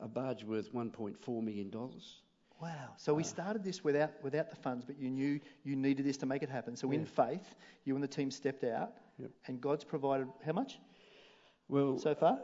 [0.00, 2.20] a barge worth 1.4 million dollars.
[2.62, 2.90] Wow.
[2.96, 6.16] So we uh, started this without without the funds, but you knew you needed this
[6.18, 6.76] to make it happen.
[6.76, 7.00] So yeah.
[7.00, 9.32] in faith, you and the team stepped out, yep.
[9.48, 10.78] and God's provided how much?
[11.68, 12.38] Well, so far,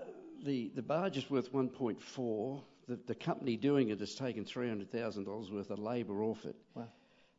[0.45, 2.63] the the barge is worth 1.4.
[2.89, 6.57] The, the company doing it has taken $300,000 worth of labour off it.
[6.75, 6.89] Wow.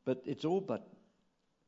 [0.05, 0.87] But it's all but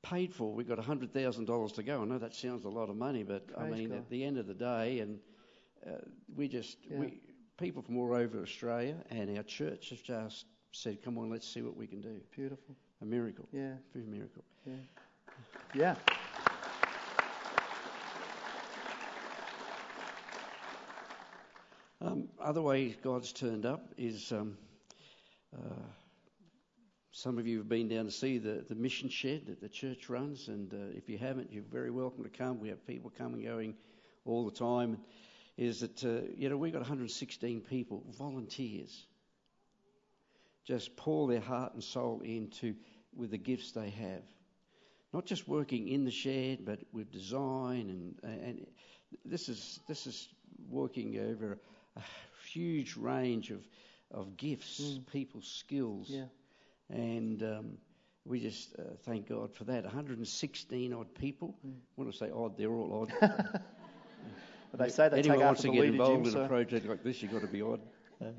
[0.02, 0.54] paid for.
[0.54, 2.02] We've got $100,000 to go.
[2.02, 3.98] I know that sounds a lot of money, but Praise I mean, God.
[3.98, 5.20] at the end of the day, and
[5.86, 5.96] uh,
[6.36, 6.98] we just, yeah.
[6.98, 7.20] we,
[7.58, 11.62] people from all over Australia and our church have just said, come on, let's see
[11.62, 12.22] what we can do.
[12.36, 12.76] Beautiful.
[13.02, 13.48] A miracle.
[13.52, 13.74] Yeah.
[13.94, 14.44] A miracle.
[14.66, 14.74] Yeah.
[15.74, 15.96] Yeah.
[22.02, 24.58] Um, other ways God's turned up is um,
[25.56, 25.82] uh,
[27.12, 30.10] some of you have been down to see the, the mission shed that the church
[30.10, 32.60] runs, and uh, if you haven't, you're very welcome to come.
[32.60, 33.76] We have people coming and going
[34.26, 34.98] all the time.
[35.58, 39.06] Is that uh, you know we've got 116 people, volunteers,
[40.66, 42.76] just pour their heart and soul into
[43.16, 44.24] with the gifts they have,
[45.14, 47.90] not just working in the shed, but with design
[48.22, 48.68] and and
[49.24, 50.28] this is this is
[50.70, 51.58] working over
[51.98, 52.02] a
[52.50, 53.66] huge range of
[54.12, 55.06] of gifts, mm.
[55.12, 56.08] people's skills.
[56.10, 56.26] Yeah
[56.90, 57.78] and um,
[58.26, 59.84] we just uh, thank God for that.
[59.84, 61.56] 116 odd people.
[61.66, 61.74] Mm.
[61.96, 63.14] When I say odd, they're all odd.
[64.72, 67.22] but they say they Anyone take wants to get involved in a project like this,
[67.22, 67.82] you've got to be odd.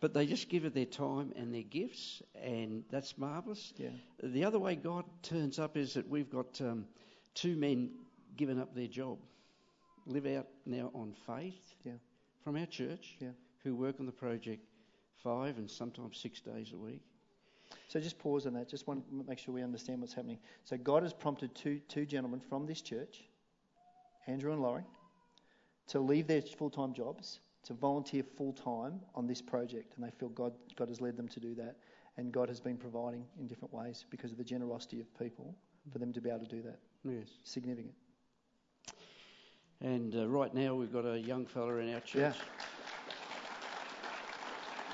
[0.00, 3.72] But they just give it their time and their gifts, and that's marvellous.
[3.76, 3.90] Yeah.
[4.20, 6.86] The other way God turns up is that we've got um,
[7.34, 7.88] two men
[8.36, 9.18] giving up their job,
[10.04, 11.92] live out now on faith yeah.
[12.42, 13.28] From our church, yeah.
[13.62, 14.64] who work on the project
[15.22, 17.02] five and sometimes six days a week.
[17.88, 18.68] So just pause on that.
[18.68, 20.38] Just want to make sure we understand what's happening.
[20.64, 23.24] So God has prompted two, two gentlemen from this church,
[24.26, 24.84] Andrew and Laurie,
[25.88, 29.94] to leave their full time jobs, to volunteer full time on this project.
[29.96, 31.76] And they feel God, God has led them to do that.
[32.18, 35.54] And God has been providing in different ways because of the generosity of people
[35.90, 36.78] for them to be able to do that.
[37.04, 37.28] Yes.
[37.42, 37.94] Significant.
[39.82, 42.14] And uh, right now we've got a young fella in our church.
[42.14, 42.32] Yeah.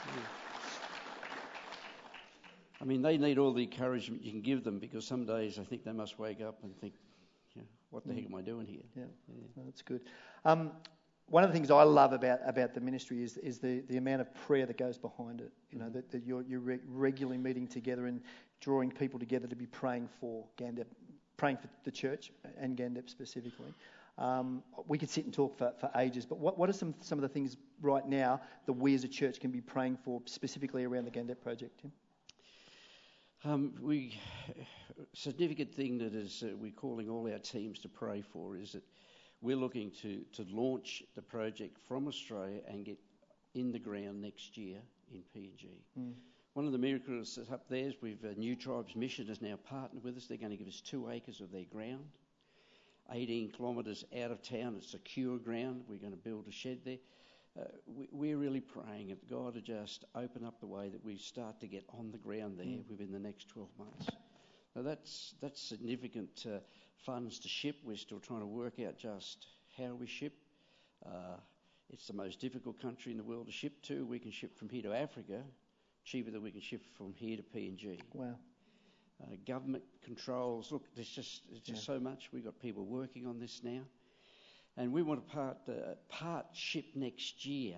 [0.06, 0.22] yeah.
[2.80, 5.64] I mean, they need all the encouragement you can give them because some days I
[5.64, 6.94] think they must wake up and think,
[7.54, 8.16] yeah, what the mm.
[8.16, 8.80] heck am I doing here?
[8.96, 9.46] Yeah, yeah.
[9.56, 10.00] No, that's good.
[10.46, 10.70] Um,
[11.26, 14.22] one of the things I love about, about the ministry is, is the, the amount
[14.22, 15.52] of prayer that goes behind it.
[15.70, 18.22] You know, that, that you're, you're re- regularly meeting together and
[18.60, 20.86] drawing people together to be praying for Kandep,
[21.36, 23.74] praying for the church and Kandep specifically.
[24.18, 27.18] Um, we could sit and talk for, for ages, but what, what are some, some
[27.18, 30.84] of the things right now that we as a church can be praying for specifically
[30.84, 31.92] around the Kandep project, Tim?
[33.44, 34.18] Um, we
[35.14, 38.82] significant thing that is uh, we're calling all our teams to pray for is that
[39.40, 42.98] we're looking to, to launch the project from Australia and get
[43.54, 44.78] in the ground next year
[45.12, 45.68] in PNG.
[45.98, 46.14] Mm.
[46.54, 49.56] One of the miracles that's up there is we've uh, New Tribes Mission has now
[49.68, 50.26] partnered with us.
[50.26, 52.06] They're going to give us two acres of their ground,
[53.12, 54.74] 18 kilometres out of town.
[54.76, 55.84] It's secure ground.
[55.88, 56.98] We're going to build a shed there.
[57.58, 57.64] Uh,
[58.12, 61.60] we, are really praying that God to just open up the way that we start
[61.60, 62.88] to get on the ground there mm.
[62.88, 64.06] within the next 12 months.
[64.76, 66.58] Now that's that's significant uh,
[67.04, 67.76] funds to ship.
[67.82, 69.46] We're still trying to work out just
[69.76, 70.34] how we ship.
[71.04, 71.38] Uh,
[71.90, 74.04] it's the most difficult country in the world to ship to.
[74.04, 75.42] We can ship from here to Africa
[76.04, 78.00] cheaper than we can ship from here to PNG.
[78.14, 78.36] Wow.
[79.22, 80.70] Uh, government controls.
[80.70, 81.94] Look, there's just there's just yeah.
[81.94, 82.28] so much.
[82.32, 83.80] We've got people working on this now,
[84.76, 87.76] and we want to part uh, part ship next year.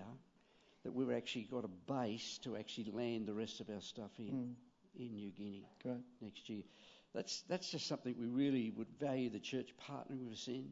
[0.83, 4.25] That we've actually got a base to actually land the rest of our stuff in
[4.25, 4.53] mm.
[4.99, 5.97] in New Guinea Great.
[6.21, 6.63] next year
[7.13, 10.71] that's, that's just something we really would value the church partnering with us in.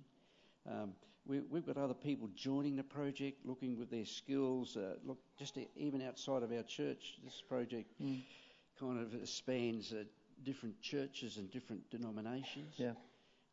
[0.69, 0.93] Um,
[1.25, 4.77] we, have got other people joining the project, looking with their skills.
[4.77, 8.21] Uh, look, just even outside of our church, this project mm.
[8.79, 10.03] kind of spans uh,
[10.43, 12.75] different churches and different denominations.
[12.77, 12.93] Yeah.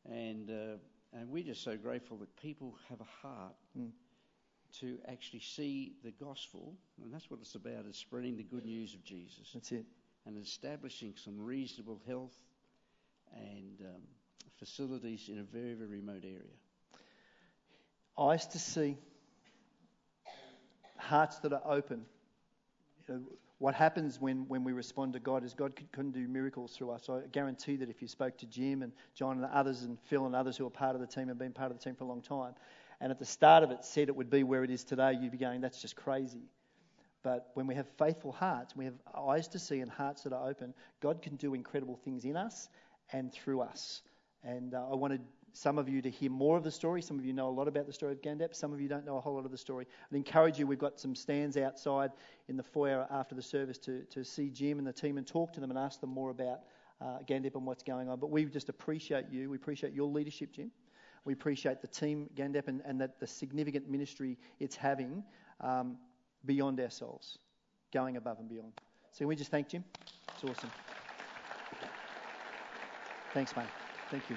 [0.05, 0.76] And uh,
[1.12, 3.91] and we're just so grateful that people have a heart mm.
[4.80, 8.95] to actually see the gospel, and that's what it's about: is spreading the good news
[8.95, 9.51] of Jesus.
[9.55, 9.84] That's it.
[10.26, 12.34] And establishing some reasonable health
[13.32, 14.03] and um,
[14.59, 16.57] facilities in a very, very remote area.
[18.18, 18.97] Eyes to see,
[20.99, 22.05] hearts that are open.
[23.09, 23.20] You know,
[23.59, 27.09] what happens when, when we respond to God is God can, do miracles through us.
[27.09, 30.34] I guarantee that if you spoke to Jim and John and others and Phil and
[30.34, 32.07] others who are part of the team and been part of the team for a
[32.07, 32.54] long time,
[33.00, 35.32] and at the start of it said it would be where it is today, you'd
[35.32, 36.42] be going, that's just crazy.
[37.22, 40.48] But when we have faithful hearts, we have eyes to see and hearts that are
[40.48, 42.68] open, God can do incredible things in us
[43.12, 44.02] and through us.
[44.44, 45.22] And uh, I wanted
[45.57, 47.00] some of you to hear more of the story.
[47.00, 48.54] Some of you know a lot about the story of Kandep.
[48.54, 49.86] Some of you don't know a whole lot of the story.
[50.12, 52.11] I'd encourage you, we've got some stands outside
[52.48, 55.54] in the foyer after the service to, to see Jim and the team and talk
[55.54, 56.61] to them and ask them more about
[57.00, 58.20] uh, Kandep and what's going on.
[58.20, 59.48] But we just appreciate you.
[59.48, 60.70] We appreciate your leadership, Jim.
[61.24, 65.24] We appreciate the team, Kandep, and, and that the significant ministry it's having
[65.62, 65.96] um,
[66.44, 67.38] beyond ourselves,
[67.94, 68.72] going above and beyond.
[69.12, 69.84] So can we just thank Jim?
[70.34, 70.70] It's awesome.
[73.32, 73.68] Thanks, Mike.
[74.11, 74.36] Thank you.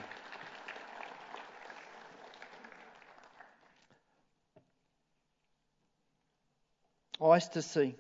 [7.23, 7.95] Eyes to see.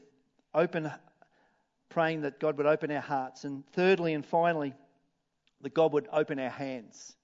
[0.53, 0.91] Open,
[1.89, 3.43] praying that God would open our hearts.
[3.43, 4.73] And thirdly and finally,
[5.61, 7.15] that God would open our hands.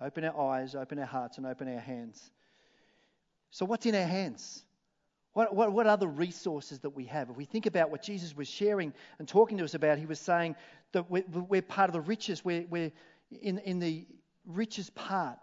[0.00, 2.30] Open our eyes, open our hearts, and open our hands.
[3.50, 4.64] So, what's in our hands?
[5.34, 7.30] What, what, what other resources that we have?
[7.30, 10.20] If we think about what Jesus was sharing and talking to us about, he was
[10.20, 10.56] saying
[10.92, 12.92] that we're, we're part of the richest, we're, we're
[13.40, 14.06] in, in the
[14.46, 15.38] richest part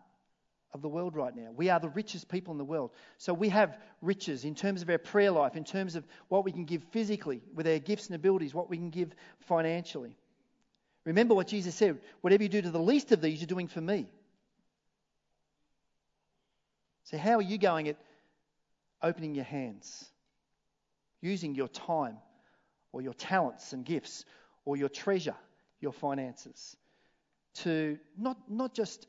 [0.74, 1.52] of the world right now.
[1.56, 2.92] We are the richest people in the world.
[3.18, 6.52] So we have riches in terms of our prayer life, in terms of what we
[6.52, 10.16] can give physically with our gifts and abilities, what we can give financially.
[11.06, 13.82] Remember what Jesus said whatever you do to the least of these, you're doing for
[13.82, 14.08] me.
[17.06, 17.98] So, how are you going at
[19.02, 20.06] opening your hands,
[21.22, 22.18] using your time
[22.92, 24.26] or your talents and gifts
[24.66, 25.36] or your treasure,
[25.80, 26.78] your finances,
[27.56, 29.08] to not, not just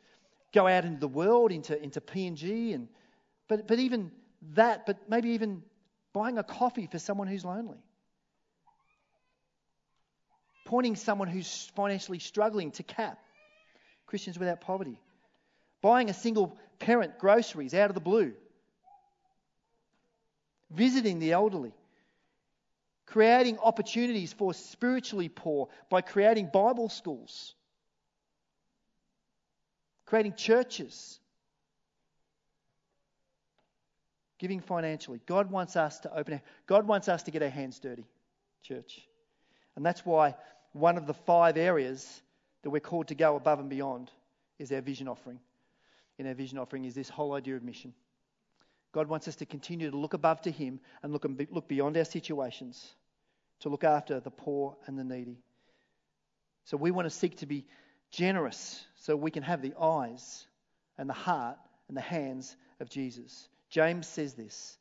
[0.53, 2.88] go out into the world, into, into PNG, and,
[3.48, 4.11] but, but even
[4.55, 5.62] that, but maybe even
[6.12, 7.78] buying a coffee for someone who's lonely.
[10.66, 13.18] Pointing someone who's financially struggling to CAP,
[14.07, 15.01] Christians Without Poverty.
[15.82, 18.34] Buying a single parent groceries out of the blue
[20.70, 21.72] visiting the elderly,
[23.07, 27.55] creating opportunities for spiritually poor by creating Bible schools,
[30.11, 31.20] creating churches,
[34.40, 35.20] giving financially.
[35.24, 38.04] God wants us to open God wants us to get our hands dirty,
[38.64, 39.06] church.
[39.76, 40.34] And that's why
[40.72, 42.22] one of the five areas
[42.62, 44.11] that we're called to go above and beyond
[44.58, 45.38] is our vision offering.
[46.18, 47.94] In our vision offering is this whole idea of mission.
[48.90, 52.04] God wants us to continue to look above to Him and look, look beyond our
[52.04, 52.94] situations,
[53.61, 55.38] to look after the poor and the needy.
[56.64, 57.64] So we want to seek to be
[58.11, 60.46] generous so we can have the eyes
[60.98, 61.58] and the heart
[61.88, 63.48] and the hands of Jesus.
[63.68, 64.78] James says this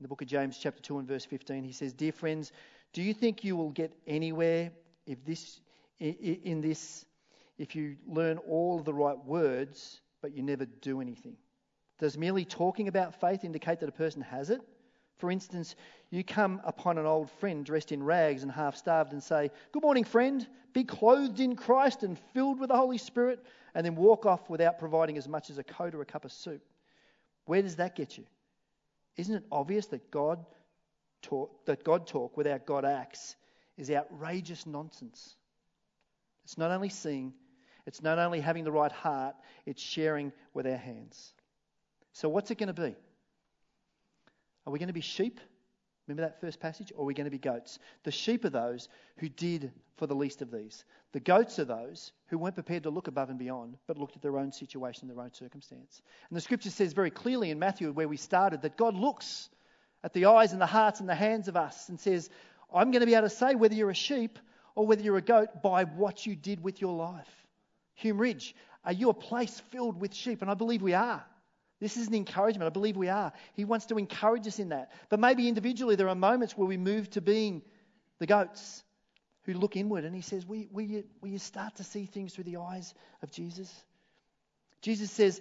[0.00, 1.62] in the book of James, chapter 2 and verse 15.
[1.62, 2.52] He says, Dear friends,
[2.92, 4.72] do you think you will get anywhere
[5.06, 5.60] if this,
[6.00, 7.04] in this
[7.58, 11.36] if you learn all of the right words, but you never do anything?
[11.98, 14.60] Does merely talking about faith indicate that a person has it?
[15.18, 15.76] For instance,
[16.14, 19.82] you come upon an old friend dressed in rags and half starved and say, Good
[19.82, 23.44] morning, friend, be clothed in Christ and filled with the Holy Spirit,
[23.74, 26.32] and then walk off without providing as much as a coat or a cup of
[26.32, 26.62] soup.
[27.46, 28.24] Where does that get you?
[29.16, 30.44] Isn't it obvious that God
[31.20, 33.34] talk, that God talk without God acts
[33.76, 35.34] is outrageous nonsense?
[36.44, 37.32] It's not only seeing,
[37.86, 39.34] it's not only having the right heart,
[39.66, 41.32] it's sharing with our hands.
[42.12, 42.94] So, what's it going to be?
[44.64, 45.40] Are we going to be sheep?
[46.06, 46.92] Remember that first passage?
[46.94, 47.78] Or are we going to be goats?
[48.02, 50.84] The sheep are those who did for the least of these.
[51.12, 54.22] The goats are those who weren't prepared to look above and beyond, but looked at
[54.22, 56.02] their own situation, their own circumstance.
[56.28, 59.48] And the scripture says very clearly in Matthew, where we started, that God looks
[60.02, 62.28] at the eyes and the hearts and the hands of us and says,
[62.72, 64.38] I'm going to be able to say whether you're a sheep
[64.74, 67.28] or whether you're a goat by what you did with your life.
[67.94, 70.42] Hume Ridge, are you a place filled with sheep?
[70.42, 71.24] And I believe we are.
[71.80, 72.66] This is an encouragement.
[72.66, 73.32] I believe we are.
[73.54, 74.92] He wants to encourage us in that.
[75.08, 77.62] But maybe individually, there are moments where we move to being
[78.18, 78.82] the goats
[79.42, 80.04] who look inward.
[80.04, 82.94] And he says, will, will, you, will you start to see things through the eyes
[83.22, 83.72] of Jesus?
[84.80, 85.40] Jesus says,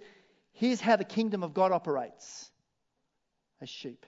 [0.54, 2.52] Here's how the kingdom of God operates
[3.62, 4.06] as sheep.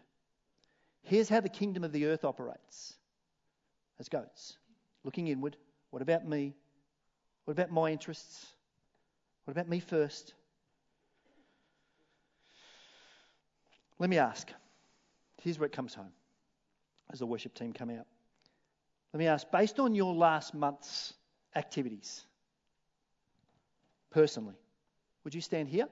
[1.02, 2.94] Here's how the kingdom of the earth operates
[4.00, 4.58] as goats.
[5.04, 5.58] Looking inward.
[5.90, 6.54] What about me?
[7.46, 8.48] What about my interests?
[9.46, 10.34] What about me first?
[14.00, 14.52] Let me ask.
[15.42, 16.12] Here's where it comes home
[17.12, 18.06] as the worship team come out.
[19.14, 21.14] Let me ask, based on your last month's
[21.56, 22.26] activities,
[24.12, 24.56] personally,
[25.24, 25.88] would you stand here?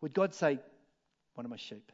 [0.00, 0.58] Would God say,
[1.34, 1.90] one of my sheep?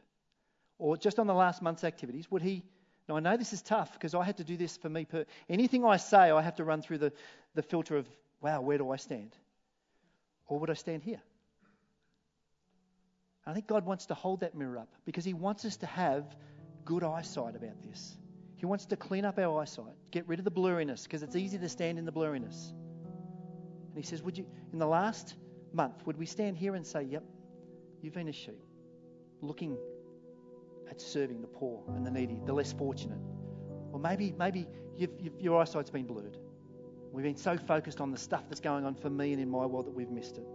[0.77, 2.63] Or just on the last month's activities, would He?
[3.07, 5.05] Now, I know this is tough because I had to do this for me.
[5.05, 7.13] Per, anything I say, I have to run through the,
[7.53, 8.07] the filter of,
[8.41, 9.35] wow, where do I stand?
[10.47, 11.21] Or would I stand here?
[13.47, 16.35] I think God wants to hold that mirror up because He wants us to have
[16.83, 18.17] good eyesight about this.
[18.57, 21.57] He wants to clean up our eyesight, get rid of the blurriness because it's easy
[21.57, 22.71] to stand in the blurriness.
[22.71, 25.35] And He says, Would you, in the last
[25.73, 27.23] month, would we stand here and say, Yep,
[28.01, 28.63] you've been a sheep,
[29.41, 29.77] looking
[30.89, 33.19] at serving the poor and the needy, the less fortunate?
[33.91, 34.67] Or maybe, maybe
[34.97, 36.37] you've, you've, your eyesight's been blurred.
[37.11, 39.65] We've been so focused on the stuff that's going on for me and in my
[39.65, 40.45] world that we've missed it.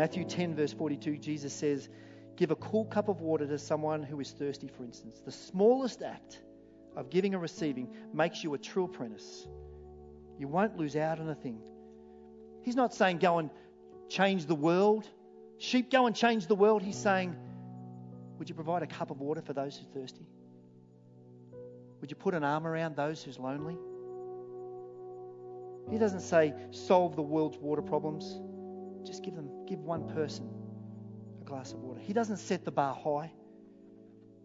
[0.00, 1.90] Matthew 10, verse 42, Jesus says,
[2.34, 5.20] Give a cool cup of water to someone who is thirsty, for instance.
[5.22, 6.40] The smallest act
[6.96, 9.46] of giving or receiving makes you a true apprentice.
[10.38, 11.60] You won't lose out on a thing.
[12.62, 13.50] He's not saying go and
[14.08, 15.06] change the world.
[15.58, 16.80] Sheep, go and change the world.
[16.80, 17.36] He's saying,
[18.38, 20.26] Would you provide a cup of water for those who are thirsty?
[22.00, 23.76] Would you put an arm around those who's lonely?
[25.90, 28.40] He doesn't say solve the world's water problems.
[29.04, 30.48] Just give them, give one person
[31.40, 32.00] a glass of water.
[32.00, 33.32] He doesn't set the bar high.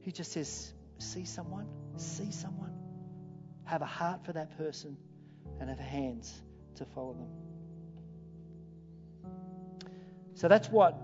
[0.01, 2.73] He just says, see someone, see someone,
[3.63, 4.97] have a heart for that person,
[5.59, 6.41] and have hands
[6.75, 7.29] to follow them.
[10.35, 10.95] So that's what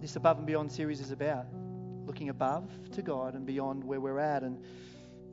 [0.00, 1.46] this Above and Beyond series is about
[2.06, 4.42] looking above to God and beyond where we're at.
[4.42, 4.64] And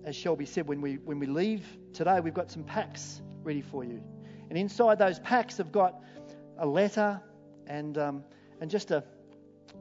[0.03, 3.83] as Shelby said, when we, when we leave today, we've got some packs ready for
[3.83, 4.03] you.
[4.49, 6.01] And inside those packs have got
[6.57, 7.21] a letter,
[7.67, 8.23] and, um,
[8.61, 9.03] and just a,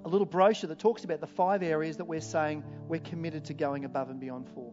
[0.04, 3.54] a little brochure that talks about the five areas that we're saying we're committed to
[3.54, 4.72] going above and beyond for.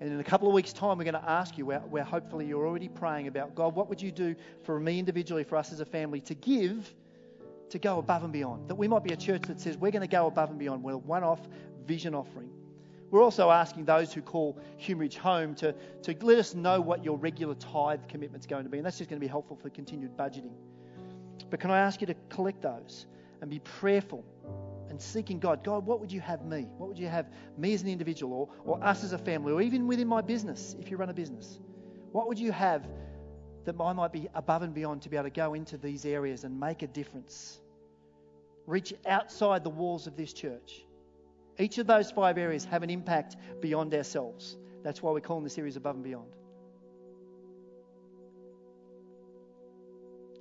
[0.00, 2.66] And in a couple of weeks' time, we're going to ask you, where, hopefully you're
[2.66, 5.86] already praying about, God, what would you do for me individually, for us as a
[5.86, 6.92] family, to give,
[7.70, 8.68] to go above and beyond?
[8.68, 10.82] That we might be a church that says we're going to go above and beyond.
[10.82, 11.40] We're a one off
[11.86, 12.50] vision offering.
[13.10, 15.72] We're also asking those who call Hume Ridge home to,
[16.02, 18.78] to let us know what your regular tithe commitment's going to be.
[18.78, 20.52] And that's just going to be helpful for continued budgeting.
[21.50, 23.06] But can I ask you to collect those
[23.40, 24.24] and be prayerful
[24.88, 25.64] and seeking God?
[25.64, 26.66] God, what would you have me?
[26.78, 27.26] What would you have
[27.58, 30.76] me as an individual or, or us as a family or even within my business
[30.78, 31.60] if you run a business?
[32.12, 32.86] What would you have
[33.64, 36.44] that I might be above and beyond to be able to go into these areas
[36.44, 37.60] and make a difference?
[38.66, 40.84] Reach outside the walls of this church.
[41.58, 44.56] Each of those five areas have an impact beyond ourselves.
[44.82, 46.34] That's why we're calling the series Above and Beyond.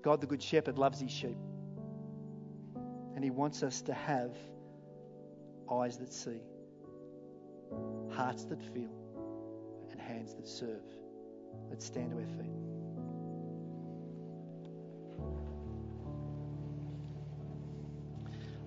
[0.03, 1.37] God, the Good Shepherd, loves his sheep.
[3.15, 4.35] And he wants us to have
[5.71, 6.41] eyes that see,
[8.11, 8.91] hearts that feel,
[9.91, 10.83] and hands that serve.
[11.69, 12.51] Let's stand to our feet.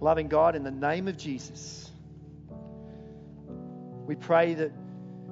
[0.01, 1.91] Loving God, in the name of Jesus,
[4.07, 4.71] We pray that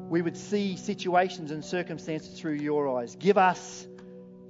[0.09, 3.15] we would see situations and circumstances through your eyes.
[3.15, 3.87] Give us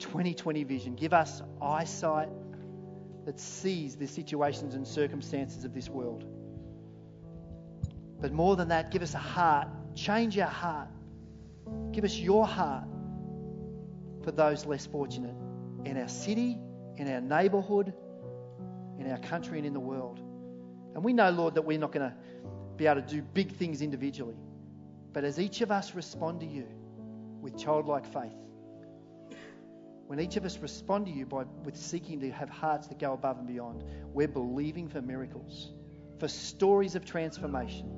[0.05, 0.95] 2020 vision.
[0.95, 2.29] Give us eyesight
[3.25, 6.25] that sees the situations and circumstances of this world.
[8.21, 9.69] But more than that, give us a heart.
[9.95, 10.89] Change our heart.
[11.93, 12.85] Give us your heart
[14.23, 15.35] for those less fortunate
[15.85, 16.59] in our city,
[16.97, 17.95] in our neighbourhood,
[18.99, 20.21] in our country, and in the world.
[20.95, 22.17] And we know, Lord, that we're not going to
[22.77, 24.37] be able to do big things individually.
[25.13, 26.67] But as each of us respond to you
[27.41, 28.35] with childlike faith,
[30.07, 33.13] when each of us respond to you by with seeking to have hearts that go
[33.13, 35.73] above and beyond, we're believing for miracles,
[36.19, 37.91] for stories of transformation.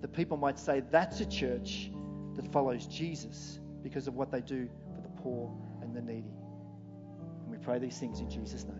[0.00, 1.90] That people might say that's a church
[2.36, 5.52] that follows Jesus because of what they do for the poor
[5.82, 6.34] and the needy.
[7.42, 8.77] And we pray these things in Jesus' name.